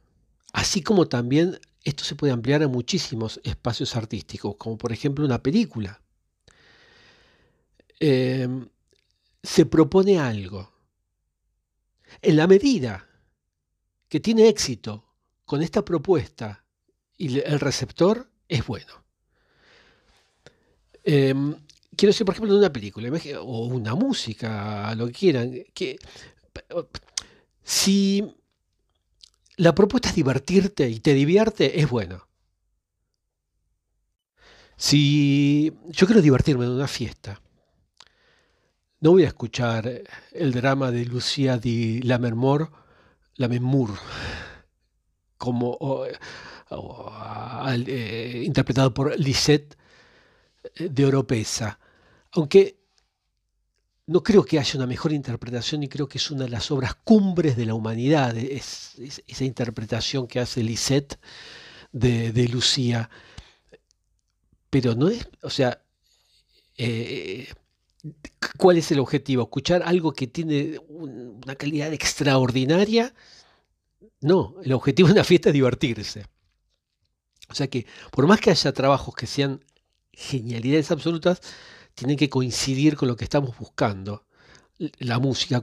así 0.54 0.82
como 0.82 1.08
también 1.08 1.60
esto 1.84 2.04
se 2.04 2.16
puede 2.16 2.34
ampliar 2.34 2.64
a 2.64 2.68
muchísimos 2.68 3.40
espacios 3.44 3.96
artísticos, 3.96 4.56
como 4.56 4.78
por 4.78 4.92
ejemplo 4.92 5.26
una 5.26 5.42
película, 5.42 6.02
em, 8.00 8.68
se 9.44 9.66
propone 9.66 10.20
algo. 10.20 10.72
En 12.22 12.36
la 12.36 12.48
medida 12.48 13.08
que 14.08 14.20
tiene 14.20 14.48
éxito 14.48 15.06
con 15.46 15.62
esta 15.62 15.84
propuesta 15.84 16.64
y 17.18 17.40
el 17.40 17.60
receptor 17.60 18.30
es 18.48 18.66
bueno. 18.66 19.04
Em, 21.04 21.56
quiero 21.96 22.12
decir, 22.12 22.26
por 22.26 22.36
ejemplo, 22.36 22.58
una 22.58 22.72
película 22.72 23.10
o 23.42 23.66
una 23.68 23.96
música, 23.96 24.94
lo 24.96 25.08
que 25.08 25.14
quieran, 25.14 25.64
que 25.74 25.98
si 27.64 28.36
la 29.62 29.76
propuesta 29.76 30.10
es 30.10 30.16
divertirte 30.16 30.90
y 30.90 31.00
te 31.02 31.14
divierte, 31.14 31.82
es 31.82 31.88
bueno. 31.88 32.28
Si 34.76 35.72
yo 35.90 36.08
quiero 36.08 36.24
divertirme 36.24 36.66
en 36.66 36.72
una 36.72 36.88
fiesta, 36.88 37.40
no 39.02 39.12
voy 39.12 39.24
a 39.24 39.28
escuchar 39.28 40.02
el 40.32 40.52
drama 40.52 40.90
de 40.90 41.06
Lucía 41.06 41.60
di 41.60 42.02
Lammermoor, 42.02 42.72
Lammermoor, 43.36 43.92
como 45.38 46.06
eh, 47.68 48.44
interpretado 48.44 48.92
por 48.96 49.20
Lisette 49.20 49.78
eh, 50.74 50.90
de 50.90 51.06
Oropesa. 51.06 51.78
Aunque 52.32 52.81
no 54.08 54.24
creo 54.24 54.44
que 54.44 54.60
haya 54.60 54.78
una 54.78 54.88
mejor 54.88 55.14
interpretación 55.14 55.84
y 55.84 55.90
creo 55.90 56.08
que 56.08 56.18
es 56.18 56.32
una 56.32 56.44
de 56.46 56.50
las 56.50 56.72
obras 56.72 56.96
cumbres 56.96 57.56
de 57.56 57.66
la 57.66 57.74
humanidad, 57.74 58.36
es, 58.38 58.96
esa 59.28 59.44
interpretación 59.46 60.28
que 60.28 60.40
hace 60.40 60.64
Lisette 60.64 61.20
de, 61.92 62.48
Lucía. 62.52 63.10
Pero 64.70 64.96
no 64.96 65.10
es, 65.10 65.28
o 65.44 65.50
sea, 65.50 65.82
eh, 66.78 67.48
¿cuál 68.58 68.78
es 68.78 68.92
el 68.92 69.00
objetivo? 69.00 69.44
¿Escuchar 69.44 69.84
algo 69.84 70.14
que 70.14 70.28
tiene 70.28 70.80
una 70.88 71.56
calidad 71.56 71.94
extraordinaria? 71.94 73.14
No, 74.22 74.56
el 74.64 74.74
objetivo 74.74 75.08
de 75.08 75.14
una 75.14 75.24
fiesta 75.24 75.50
es 75.50 75.54
divertirse. 75.54 76.26
O 77.50 77.56
sea 77.56 77.68
que 77.68 77.86
por 78.12 78.28
más 78.28 78.40
que 78.40 78.52
haya 78.52 78.72
trabajos 78.72 79.14
que 79.14 79.28
sean 79.28 79.64
genialidades 80.14 80.92
absolutas, 80.92 81.42
tienen 81.94 82.18
que 82.18 82.30
coincidir 82.30 82.96
con 82.96 83.08
lo 83.08 83.16
que 83.16 83.24
estamos 83.24 83.58
buscando, 83.58 84.26
la 85.00 85.20
música, 85.20 85.62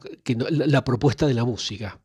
la, 0.50 0.84
propuesta 0.84 1.26
de 1.26 1.34
la 1.34 1.44
música. 1.44 2.00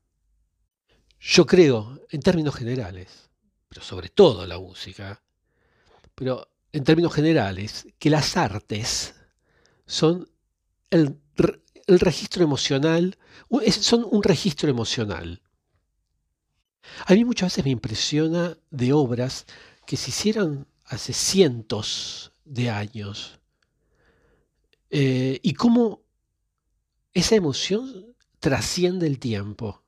Yo 1.19 1.45
creo, 1.45 2.01
en 2.09 2.21
términos 2.21 2.55
generales, 2.55 3.29
pero 3.69 3.81
sobre 3.81 4.09
todo 4.09 4.45
la 4.47 4.57
música, 4.57 5.21
pero 6.15 6.49
en 6.71 6.83
términos 6.83 7.13
generales, 7.13 7.87
que 7.99 8.09
las 8.09 8.35
artes 8.35 9.13
son 9.85 10.27
el, 10.89 11.19
el 11.87 11.99
registro 11.99 12.43
emocional, 12.43 13.17
son 13.69 14.07
un 14.09 14.23
registro 14.23 14.69
emocional. 14.69 15.41
A 17.05 17.13
mí 17.13 17.23
muchas 17.23 17.51
veces 17.51 17.65
me 17.65 17.71
impresiona 17.71 18.57
de 18.71 18.91
obras 18.93 19.45
que 19.85 19.97
se 19.97 20.09
hicieran 20.09 20.67
hace 20.85 21.13
cientos 21.13 22.33
de 22.43 22.69
años 22.69 23.39
eh, 24.95 25.39
y 25.41 25.55
cómo 25.55 26.03
esa 27.15 27.33
emoción 27.35 28.15
trasciende 28.39 29.07
el 29.07 29.17
tiempo. 29.17 29.81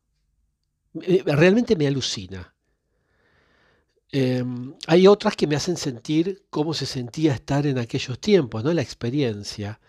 Realmente 0.94 1.76
me 1.76 1.86
alucina. 1.86 2.56
Em, 4.12 4.74
hay 4.88 5.06
otras 5.06 5.36
que 5.36 5.46
me 5.46 5.56
hacen 5.56 5.78
sentir 5.78 6.48
cómo 6.50 6.74
se 6.74 6.88
sentía 6.88 7.36
estar 7.36 7.68
en 7.68 7.78
aquellos 7.78 8.20
tiempos, 8.20 8.64
¿no? 8.64 8.74
La 8.74 8.82
experiencia. 8.82 9.80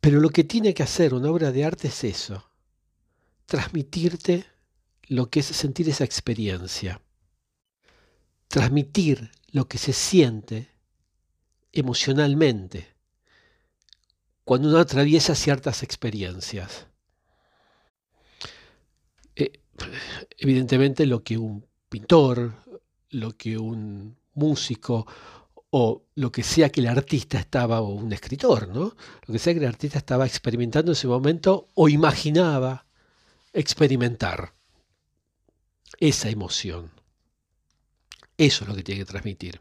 Pero 0.00 0.18
lo 0.18 0.30
que 0.30 0.44
tiene 0.44 0.72
que 0.72 0.82
hacer 0.82 1.12
una 1.12 1.30
obra 1.30 1.52
de 1.52 1.66
arte 1.66 1.88
es 1.88 2.04
eso, 2.04 2.50
transmitirte 3.44 4.46
lo 5.08 5.28
que 5.28 5.40
es 5.40 5.46
sentir 5.46 5.90
esa 5.90 6.04
experiencia, 6.04 7.02
transmitir 8.48 9.30
lo 9.50 9.68
que 9.68 9.76
se 9.76 9.92
siente 9.92 10.71
emocionalmente 11.72 12.94
cuando 14.44 14.68
uno 14.68 14.78
atraviesa 14.78 15.34
ciertas 15.34 15.82
experiencias. 15.82 16.86
Eh, 19.36 19.60
evidentemente 20.38 21.06
lo 21.06 21.22
que 21.22 21.38
un 21.38 21.66
pintor, 21.88 22.52
lo 23.10 23.36
que 23.36 23.58
un 23.58 24.16
músico 24.34 25.06
o 25.70 26.04
lo 26.16 26.30
que 26.30 26.42
sea 26.42 26.70
que 26.70 26.80
el 26.80 26.88
artista 26.88 27.38
estaba, 27.38 27.80
o 27.80 27.94
un 27.94 28.12
escritor, 28.12 28.68
¿no? 28.68 28.94
Lo 29.26 29.32
que 29.32 29.38
sea 29.38 29.54
que 29.54 29.60
el 29.60 29.66
artista 29.66 29.98
estaba 29.98 30.26
experimentando 30.26 30.92
en 30.92 30.96
ese 30.96 31.08
momento 31.08 31.68
o 31.74 31.88
imaginaba 31.88 32.86
experimentar 33.54 34.54
esa 35.98 36.28
emoción. 36.28 36.90
Eso 38.36 38.64
es 38.64 38.68
lo 38.68 38.74
que 38.76 38.82
tiene 38.82 39.00
que 39.00 39.10
transmitir. 39.10 39.60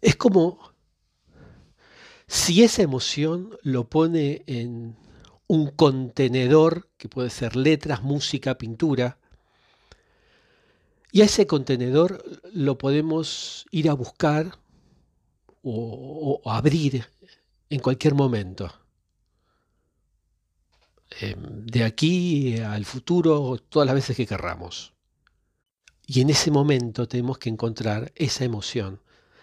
Es 0.00 0.16
como 0.16 0.72
si 2.28 2.62
esa 2.62 2.82
emoción 2.82 3.56
lo 3.62 3.88
pone 3.88 4.42
en 4.46 4.96
un 5.46 5.70
contenedor, 5.70 6.88
que 6.98 7.08
puede 7.08 7.30
ser 7.30 7.56
letras, 7.56 8.02
música, 8.02 8.58
pintura, 8.58 9.18
y 11.10 11.22
a 11.22 11.24
ese 11.24 11.46
contenedor 11.46 12.22
lo 12.52 12.76
podemos 12.76 13.66
ir 13.70 13.88
a 13.88 13.94
buscar 13.94 14.58
o, 15.62 16.42
abrir 16.44 17.06
en 17.70 17.80
cualquier 17.80 18.14
momento. 18.14 18.70
Em, 21.20 21.64
de 21.64 21.84
aquí 21.84 22.58
al 22.58 22.84
futuro, 22.84 23.56
todas 23.70 23.86
las 23.86 23.94
veces 23.94 24.16
que 24.16 24.26
querramos. 24.26 24.92
Y 26.06 26.20
en 26.20 26.28
ese 26.28 26.50
momento 26.50 27.08
tenemos 27.08 27.38
que 27.38 27.48
encontrar 27.48 28.12
esa 28.14 28.44
emoción. 28.44 29.00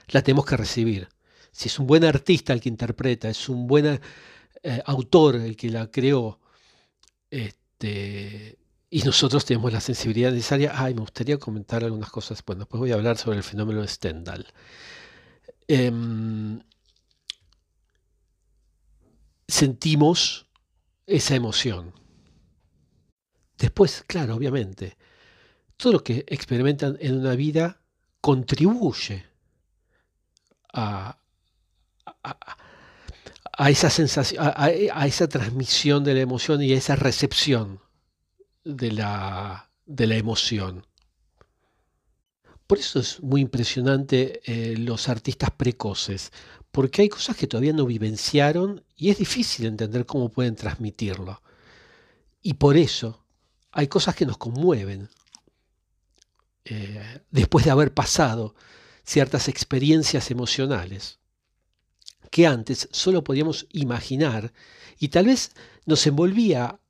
La 0.08 0.22
tenemos 0.22 0.46
que 0.46 0.58
recibir. 0.58 1.15
Si 1.56 1.70
es 1.70 1.80
un 1.80 1.88
buen 1.88 2.04
artista 2.04 2.52
el 2.52 2.60
que 2.60 2.68
interpreta, 2.68 3.30
es 3.30 3.48
un 3.48 3.66
buen 3.66 4.02
eh, 4.62 4.82
autor 4.86 5.36
el 5.38 5.56
que 5.56 5.70
la 5.70 5.90
creó, 5.90 6.38
este, 7.32 8.58
y 8.90 9.02
nosotros 9.04 9.46
tenemos 9.46 9.72
la 9.72 9.80
sensibilidad 9.80 10.34
necesaria. 10.34 10.74
Ay, 10.76 10.94
me 10.94 11.00
gustaría 11.00 11.38
comentar 11.38 11.86
algunas 11.86 12.10
cosas. 12.10 12.44
Bueno, 12.46 12.66
después 12.66 12.80
voy 12.80 12.92
a 12.92 12.96
hablar 12.96 13.18
sobre 13.18 13.38
el 13.38 13.44
fenómeno 13.44 13.82
de 13.82 13.88
Stendhal. 13.88 14.46
Em, 15.70 16.60
sentimos 19.48 20.48
esa 21.08 21.36
emoción. 21.36 21.94
Después, 23.58 24.04
claro, 24.06 24.36
obviamente, 24.36 24.98
todo 25.78 25.94
lo 25.94 26.04
que 26.04 26.26
experimentan 26.28 26.98
en 27.00 27.18
una 27.18 27.36
vida 27.36 27.80
contribuye 28.20 29.26
a, 30.74 31.18
esa 33.70 33.90
sensación, 33.90 34.44
a, 34.56 34.70
esa 35.08 35.28
transmisión 35.28 36.04
de 36.04 36.14
la 36.14 36.22
emoción 36.22 36.62
y 36.62 36.74
a 36.74 36.78
esa 36.78 36.96
recepción 36.96 37.80
de 38.64 38.92
la, 38.92 39.72
de 39.86 40.08
la 40.08 40.16
emoción. 40.16 40.86
Por 42.68 42.80
eso 42.80 43.00
es 43.00 43.22
muy 43.22 43.42
impresionante 43.42 44.42
eh, 44.46 44.76
los 44.78 45.08
artistas 45.08 45.52
precoces, 45.52 46.32
porque 46.72 47.04
hay 47.04 47.10
cosas 47.10 47.38
que 47.38 47.48
todavía 47.48 47.74
no 47.74 47.86
vivenciaron 47.86 48.84
y 48.96 49.12
es 49.12 49.20
difícil 49.20 49.68
entender 49.68 50.06
cómo 50.06 50.30
pueden 50.30 50.56
transmitirlo. 50.56 51.42
Y 52.42 52.56
por 52.56 52.76
eso 52.76 53.24
hay 53.72 53.88
cosas 53.88 54.16
que 54.16 54.26
nos 54.26 54.38
conmueven 54.38 55.10
eh, 56.66 57.22
después 57.30 57.66
de 57.66 57.72
haber 57.72 57.94
pasado 57.94 58.56
ciertas 59.04 59.48
experiencias 59.48 60.32
emocionales 60.32 61.20
que 62.36 62.48
antes 62.48 62.90
solo 62.92 63.24
podíamos 63.24 63.66
imaginar 63.72 64.52
y 65.00 65.08
tal 65.08 65.28
vez 65.28 65.54
nos 65.86 66.06
envolvía 66.06 66.82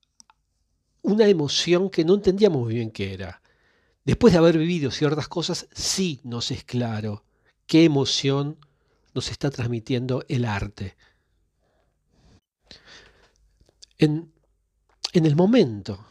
una 1.04 1.28
emoción 1.28 1.92
que 1.92 2.04
no 2.04 2.16
entendíamos 2.16 2.64
muy 2.64 2.74
bien 2.74 2.90
qué 2.90 3.14
era. 3.14 3.44
Después 4.06 4.34
de 4.34 4.40
haber 4.40 4.58
vivido 4.58 4.90
ciertas 4.90 5.28
cosas, 5.28 5.68
sí 5.72 6.20
nos 6.24 6.50
es 6.50 6.64
claro 6.64 7.26
qué 7.68 7.84
emoción 7.84 8.58
nos 9.14 9.30
está 9.30 9.52
transmitiendo 9.52 10.26
el 10.30 10.46
arte. 10.46 10.98
En, 14.00 14.34
en 15.14 15.28
el 15.28 15.36
momento 15.36 16.08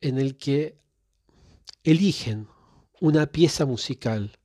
en 0.00 0.18
el 0.18 0.36
que 0.36 0.76
eligen 1.84 2.48
una 3.00 3.26
pieza 3.26 3.64
musical 3.64 4.40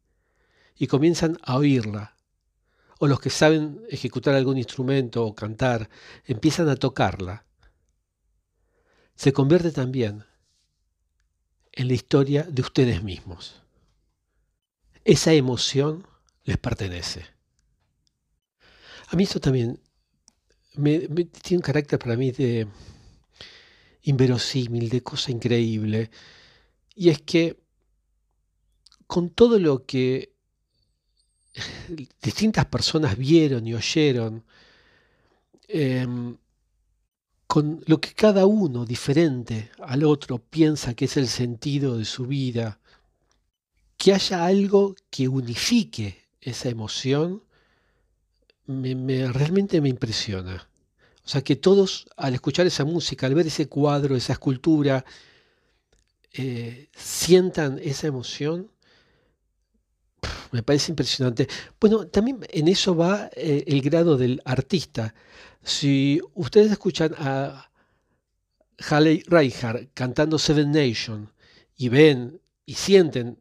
y 0.75 0.85
comienzan 0.85 1.39
a 1.41 1.57
oírla, 1.57 2.18
o 2.99 3.07
los 3.07 3.19
que 3.19 3.29
saben 3.29 3.81
ejecutar 3.89 4.35
algún 4.35 4.57
instrumento 4.57 5.25
o 5.25 5.33
cantar, 5.33 5.89
empiezan 6.25 6.69
a 6.69 6.75
tocarla, 6.75 7.45
se 9.15 9.33
convierte 9.33 9.71
también 9.71 10.25
en 11.71 11.87
la 11.87 11.93
historia 11.93 12.43
de 12.43 12.61
ustedes 12.61 13.01
mismos. 13.01 13.61
Esa 15.05 15.33
emoción 15.33 16.05
les 16.43 16.57
pertenece. 16.57 17.25
A 19.07 19.15
mí 19.15 19.23
esto 19.23 19.39
también 19.39 19.81
me, 20.75 20.99
tiene 20.99 21.57
un 21.57 21.61
carácter 21.61 21.99
para 21.99 22.17
mí 22.17 22.31
de 22.31 22.67
inverosímil, 24.03 24.89
de 24.89 25.01
cosa 25.01 25.31
increíble. 25.31 26.11
Y 26.95 27.09
es 27.09 27.21
que 27.21 27.59
con 29.07 29.29
todo 29.29 29.57
lo 29.57 29.85
que 29.85 30.35
distintas 32.21 32.65
personas 32.65 33.17
vieron 33.17 33.65
y 33.67 33.73
oyeron, 33.73 34.43
em, 35.67 36.37
con 37.47 37.83
lo 37.87 37.99
que 37.99 38.13
cada 38.13 38.45
uno 38.45 38.85
diferente 38.85 39.71
al 39.79 40.03
otro 40.03 40.37
piensa 40.37 40.93
que 40.93 41.05
es 41.05 41.17
el 41.17 41.27
sentido 41.27 41.97
de 41.97 42.05
su 42.05 42.25
vida, 42.27 42.79
que 43.97 44.13
haya 44.13 44.45
algo 44.45 44.95
que 45.09 45.27
unifique 45.27 46.29
esa 46.41 46.69
emoción, 46.69 47.43
me, 48.65 49.27
realmente 49.31 49.81
me 49.81 49.89
impresiona. 49.89 50.69
O 51.25 51.27
sea, 51.27 51.43
que 51.43 51.55
todos 51.55 52.07
al 52.17 52.33
escuchar 52.33 52.65
esa 52.67 52.85
música, 52.85 53.27
al 53.27 53.35
ver 53.35 53.47
ese 53.47 53.67
cuadro, 53.67 54.15
esa 54.15 54.33
escultura, 54.33 55.05
eh, 56.33 56.89
sientan 56.95 57.79
esa 57.83 58.07
emoción, 58.07 58.71
me 60.51 60.63
parece 60.63 60.91
impresionante. 60.91 61.47
Bueno, 61.79 62.07
también 62.07 62.39
en 62.49 62.67
eso 62.67 62.95
va 62.95 63.29
eh, 63.35 63.63
el 63.67 63.81
grado 63.81 64.17
del 64.17 64.41
artista. 64.45 65.13
Si 65.63 66.21
ustedes 66.33 66.71
escuchan 66.71 67.13
a 67.17 67.69
Halle 68.77 69.23
Reinhardt 69.27 69.89
cantando 69.93 70.39
Seven 70.39 70.71
Nation 70.71 71.31
y 71.75 71.89
ven 71.89 72.41
y 72.65 72.73
sienten 72.75 73.39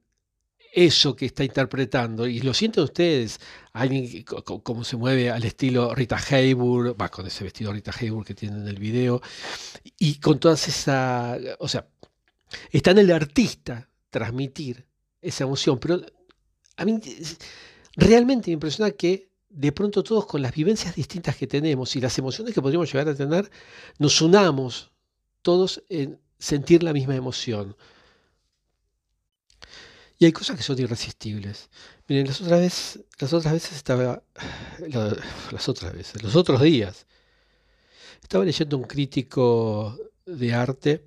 eso 0.72 1.16
que 1.16 1.26
está 1.26 1.44
interpretando, 1.44 2.26
y 2.26 2.40
lo 2.40 2.52
sienten 2.52 2.84
ustedes, 2.84 3.40
alguien 3.72 4.24
como 4.62 4.84
se 4.84 4.96
mueve 4.96 5.30
al 5.30 5.42
estilo 5.44 5.94
Rita 5.94 6.16
Hayworth, 6.16 7.00
va 7.00 7.08
con 7.08 7.26
ese 7.26 7.44
vestido 7.44 7.72
Rita 7.72 7.92
Hayworth 7.98 8.26
que 8.26 8.34
tienen 8.34 8.62
en 8.62 8.68
el 8.68 8.78
video, 8.78 9.20
y 9.98 10.16
con 10.16 10.38
todas 10.38 10.68
esa, 10.68 11.36
o 11.58 11.68
sea, 11.68 11.88
está 12.70 12.90
en 12.90 12.98
el 12.98 13.10
artista 13.10 13.88
transmitir 14.10 14.86
esa 15.20 15.44
emoción, 15.44 15.78
pero 15.78 16.00
a 16.78 16.84
mí 16.84 16.98
realmente 17.96 18.50
me 18.50 18.54
impresiona 18.54 18.90
que 18.92 19.28
de 19.48 19.72
pronto 19.72 20.02
todos 20.02 20.26
con 20.26 20.40
las 20.40 20.54
vivencias 20.54 20.94
distintas 20.94 21.36
que 21.36 21.46
tenemos 21.46 21.96
y 21.96 22.00
las 22.00 22.16
emociones 22.18 22.54
que 22.54 22.62
podríamos 22.62 22.90
llegar 22.92 23.08
a 23.08 23.14
tener, 23.14 23.50
nos 23.98 24.22
unamos 24.22 24.92
todos 25.42 25.82
en 25.88 26.20
sentir 26.38 26.82
la 26.82 26.92
misma 26.92 27.16
emoción. 27.16 27.76
Y 30.18 30.24
hay 30.26 30.32
cosas 30.32 30.56
que 30.56 30.62
son 30.62 30.78
irresistibles. 30.78 31.68
Miren, 32.06 32.26
las 32.26 32.40
otras 32.40 32.60
veces, 32.60 33.04
las 33.18 33.32
otras 33.32 33.52
veces 33.52 33.72
estaba, 33.72 34.22
las 35.50 35.68
otras 35.68 35.92
veces, 35.92 36.22
los 36.22 36.36
otros 36.36 36.62
días, 36.62 37.06
estaba 38.22 38.44
leyendo 38.44 38.76
un 38.76 38.84
crítico 38.84 39.98
de 40.26 40.54
arte 40.54 41.04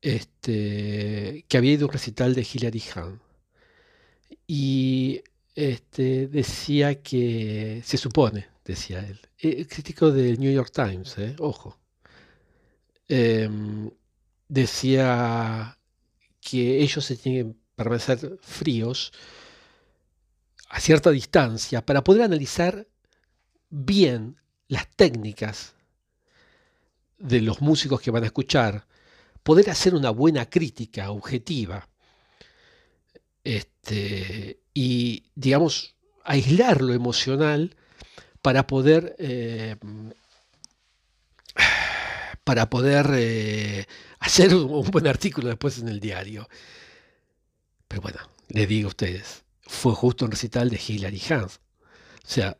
este, 0.00 1.44
que 1.48 1.56
había 1.58 1.72
ido 1.72 1.84
a 1.84 1.88
un 1.88 1.92
recital 1.92 2.34
de 2.34 2.46
Hilary 2.50 2.82
Hahn. 2.94 3.25
Y 4.46 5.22
este, 5.54 6.28
decía 6.28 7.02
que, 7.02 7.82
se 7.84 7.96
supone, 7.96 8.48
decía 8.64 9.00
él, 9.00 9.20
eh, 9.38 9.66
crítico 9.66 10.10
del 10.12 10.38
New 10.38 10.52
York 10.52 10.70
Times, 10.72 11.18
eh, 11.18 11.34
ojo, 11.38 11.78
em, 13.08 13.90
decía 14.48 15.78
que 16.40 16.80
ellos 16.82 17.04
se 17.04 17.16
tienen 17.16 17.52
que 17.54 17.58
permanecer 17.74 18.38
fríos 18.42 19.12
a 20.68 20.80
cierta 20.80 21.10
distancia 21.10 21.84
para 21.84 22.02
poder 22.04 22.22
analizar 22.22 22.86
bien 23.70 24.36
las 24.68 24.88
técnicas 24.96 25.74
de 27.18 27.40
los 27.40 27.60
músicos 27.60 28.00
que 28.00 28.10
van 28.10 28.24
a 28.24 28.26
escuchar, 28.26 28.86
poder 29.42 29.70
hacer 29.70 29.94
una 29.94 30.10
buena 30.10 30.48
crítica 30.48 31.10
objetiva 31.10 31.88
este, 33.46 34.58
y, 34.74 35.30
digamos, 35.36 35.94
aislar 36.24 36.82
lo 36.82 36.92
emocional 36.92 37.76
para 38.42 38.66
poder, 38.66 39.14
eh, 39.20 39.76
para 42.42 42.68
poder 42.68 43.06
eh, 43.14 43.86
hacer 44.18 44.52
un, 44.52 44.90
buen 44.90 45.06
artículo 45.06 45.48
después 45.48 45.78
en 45.78 45.88
el 45.88 46.00
diario. 46.00 46.48
Pero 47.86 48.02
bueno, 48.02 48.18
les 48.48 48.68
digo 48.68 48.88
a 48.88 48.90
ustedes, 48.90 49.44
fue 49.60 49.94
justo 49.94 50.24
un 50.24 50.32
recital 50.32 50.68
de 50.68 50.80
Hilary 50.84 51.22
Hans. 51.30 51.60
O 52.24 52.28
sea, 52.28 52.56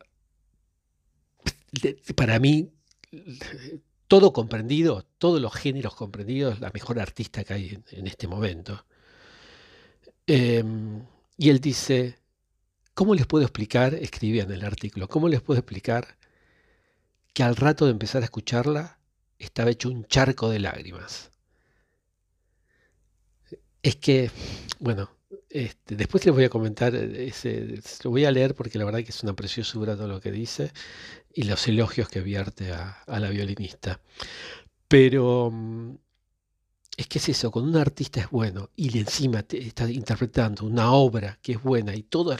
para 2.15 2.39
mí, 2.39 2.71
todo 4.07 4.31
comprendido, 4.31 5.05
todos 5.17 5.41
los 5.41 5.53
géneros 5.53 5.95
comprendidos, 5.95 6.61
la 6.61 6.71
mejor 6.73 6.97
artista 7.01 7.43
que 7.43 7.53
hay 7.53 7.83
en, 7.91 8.07
este 8.07 8.27
momento. 8.27 8.85
Em, 10.27 11.05
y 11.37 11.49
él 11.49 11.59
dice, 11.61 12.19
¿cómo 12.93 13.15
les 13.15 13.25
puedo 13.25 13.45
explicar? 13.45 13.93
Escribía 13.95 14.43
en 14.43 14.51
el 14.51 14.65
artículo, 14.65 15.07
¿cómo 15.07 15.29
les 15.29 15.41
puedo 15.41 15.59
explicar 15.59 16.17
que 17.33 17.43
al 17.43 17.55
rato 17.55 17.85
de 17.85 17.91
empezar 17.91 18.21
a 18.21 18.25
escucharla 18.25 18.99
estaba 19.39 19.71
hecho 19.71 19.89
un 19.89 20.05
charco 20.05 20.49
de 20.49 20.59
lágrimas? 20.59 21.31
Es 23.81 23.95
que, 23.95 24.29
bueno, 24.79 25.09
este, 25.49 25.95
después 25.95 26.25
les 26.25 26.35
voy 26.35 26.43
a 26.43 26.49
comentar, 26.49 26.93
ese, 26.93 27.79
lo 28.03 28.11
voy 28.11 28.25
a 28.25 28.31
leer 28.31 28.53
porque 28.53 28.77
la 28.77 28.85
verdad 28.85 29.03
que 29.03 29.11
es 29.11 29.23
una 29.23 29.35
preciosura 29.35 29.95
todo 29.95 30.07
lo 30.07 30.19
que 30.19 30.31
dice 30.31 30.71
y 31.33 31.43
los 31.43 31.67
elogios 31.67 32.09
que 32.09 32.21
vierte 32.21 32.73
a, 32.73 33.03
la 33.07 33.29
violinista. 33.29 34.01
Pero 34.87 35.51
mm, 35.51 35.95
es 36.97 37.07
que 37.07 37.19
es 37.19 37.29
eso, 37.29 37.51
cuando 37.51 37.69
un 37.71 37.77
artista 37.77 38.19
es 38.19 38.29
bueno 38.31 38.71
y 38.75 38.97
encima 38.97 39.45
está 39.51 39.89
interpretando 39.89 40.65
una 40.65 40.91
obra 40.91 41.37
que 41.43 41.53
es 41.53 41.61
buena 41.61 41.95
y 41.95 42.01
toda 42.03 42.37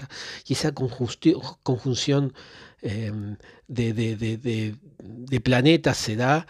y 0.47 0.53
esa 0.53 0.73
conjunción 0.73 2.33
em, 2.81 3.37
de, 3.67 5.39
planetas 5.43 5.97
se 5.97 6.15
da, 6.15 6.47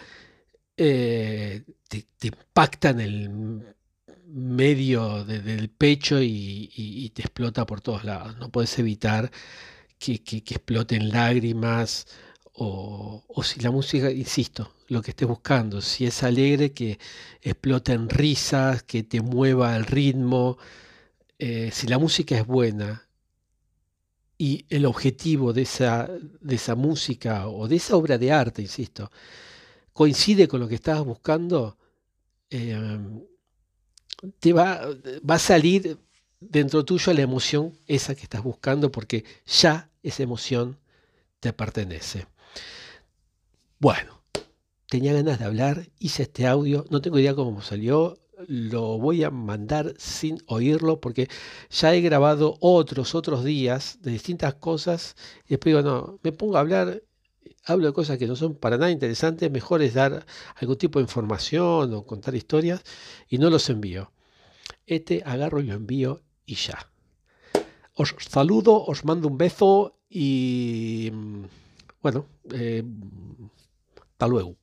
eh, 0.78 1.64
te, 1.90 2.06
impacta 2.28 2.92
en 2.92 3.00
el 3.02 3.76
medio 4.26 5.26
del 5.26 5.70
pecho 5.70 6.22
y, 6.22 7.12
te 7.14 7.24
explota 7.24 7.66
por 7.66 7.82
todos 7.82 8.04
lados. 8.04 8.38
No 8.38 8.50
puedes 8.50 8.78
evitar 8.80 9.32
que 10.00 10.22
exploten 10.46 11.10
lágrimas 11.10 12.08
o, 12.54 13.24
si 13.44 13.60
la 13.62 13.72
música, 13.72 14.12
insisto, 14.12 14.72
lo 14.88 15.02
que 15.02 15.12
estés 15.12 15.28
buscando, 15.28 15.82
si 15.82 16.06
es 16.06 16.24
alegre, 16.24 16.72
que 16.74 17.00
explote 17.42 17.94
en 17.94 18.10
risas, 18.10 18.84
que 18.84 19.04
te 19.04 19.22
mueva 19.22 19.76
el 19.76 19.86
ritmo, 19.86 20.58
eh, 21.40 21.70
si 21.72 21.88
la 21.88 22.00
música 22.00 22.38
es 22.38 22.46
buena 22.46 23.08
y 24.38 24.66
el 24.70 24.86
objetivo 24.86 25.54
de 25.54 25.64
esa, 25.64 26.08
de 26.42 26.56
esa 26.56 26.76
música 26.76 27.48
o 27.48 27.68
de 27.68 27.76
esa 27.78 27.96
obra 27.96 28.18
de 28.18 28.32
arte, 28.32 28.62
insisto, 28.62 29.12
coincide 29.94 30.48
con 30.48 30.60
lo 30.60 30.68
que 30.68 30.76
estabas 30.76 31.04
buscando, 31.04 31.78
em, 32.50 33.24
te 34.40 34.54
va, 34.54 34.82
va 35.30 35.36
a 35.36 35.40
salir 35.40 35.98
dentro 36.40 36.86
tuyo 36.86 37.14
la 37.14 37.22
emoción 37.22 37.78
esa 37.88 38.16
que 38.16 38.24
estás 38.24 38.44
buscando 38.44 38.92
porque 38.92 39.26
ya 39.46 39.90
esa 40.04 40.24
emoción 40.24 40.78
te 41.40 41.54
pertenece. 41.54 42.28
Bueno, 43.80 44.17
tenía 44.90 45.14
ganas 45.14 45.40
de 45.40 45.46
hablar, 45.46 45.90
hice 46.00 46.24
este 46.24 46.48
audio, 46.48 46.86
no 46.90 47.02
tengo 47.02 47.20
idea 47.20 47.36
cómo 47.36 47.62
salió, 47.62 48.18
lo 48.48 48.98
voy 49.00 49.24
a 49.24 49.32
mandar 49.32 49.94
sin 49.98 50.38
oírlo 50.48 51.02
porque 51.02 51.28
ya 51.70 51.94
he 51.94 52.02
grabado 52.02 52.58
otros, 52.62 53.16
otros 53.16 53.44
días 53.44 54.00
de 54.02 54.12
distintas 54.12 54.56
cosas 54.56 55.16
y 55.46 55.50
después 55.50 55.76
digo, 55.76 55.82
no, 55.82 56.20
me 56.24 56.32
pongo 56.32 56.58
a 56.58 56.62
hablar, 56.62 57.04
hablo 57.66 57.88
de 57.88 57.94
cosas 57.94 58.18
que 58.18 58.28
no 58.28 58.36
son 58.36 58.56
para 58.56 58.78
nada 58.78 58.92
interesantes, 58.92 59.52
mejor 59.52 59.82
es 59.82 59.94
dar 59.94 60.26
algún 60.56 60.78
tipo 60.78 61.00
de 61.00 61.04
información 61.04 61.94
o 61.94 62.06
contar 62.06 62.36
historias 62.36 62.82
y 63.28 63.38
no 63.40 63.50
los 63.50 63.70
envío. 63.70 64.12
Este 64.86 65.22
agarro 65.26 65.60
y 65.60 65.66
lo 65.66 65.74
envío 65.74 66.22
y 66.46 66.56
ya. 66.56 66.90
Os 67.94 68.16
saludo, 68.30 68.86
os 68.86 69.04
mando 69.04 69.28
un 69.28 69.38
beso 69.38 69.98
y 70.10 71.10
mm, 71.12 71.44
bueno, 72.02 72.26
eh, 72.52 72.84
hasta 74.12 74.28
luego. 74.28 74.56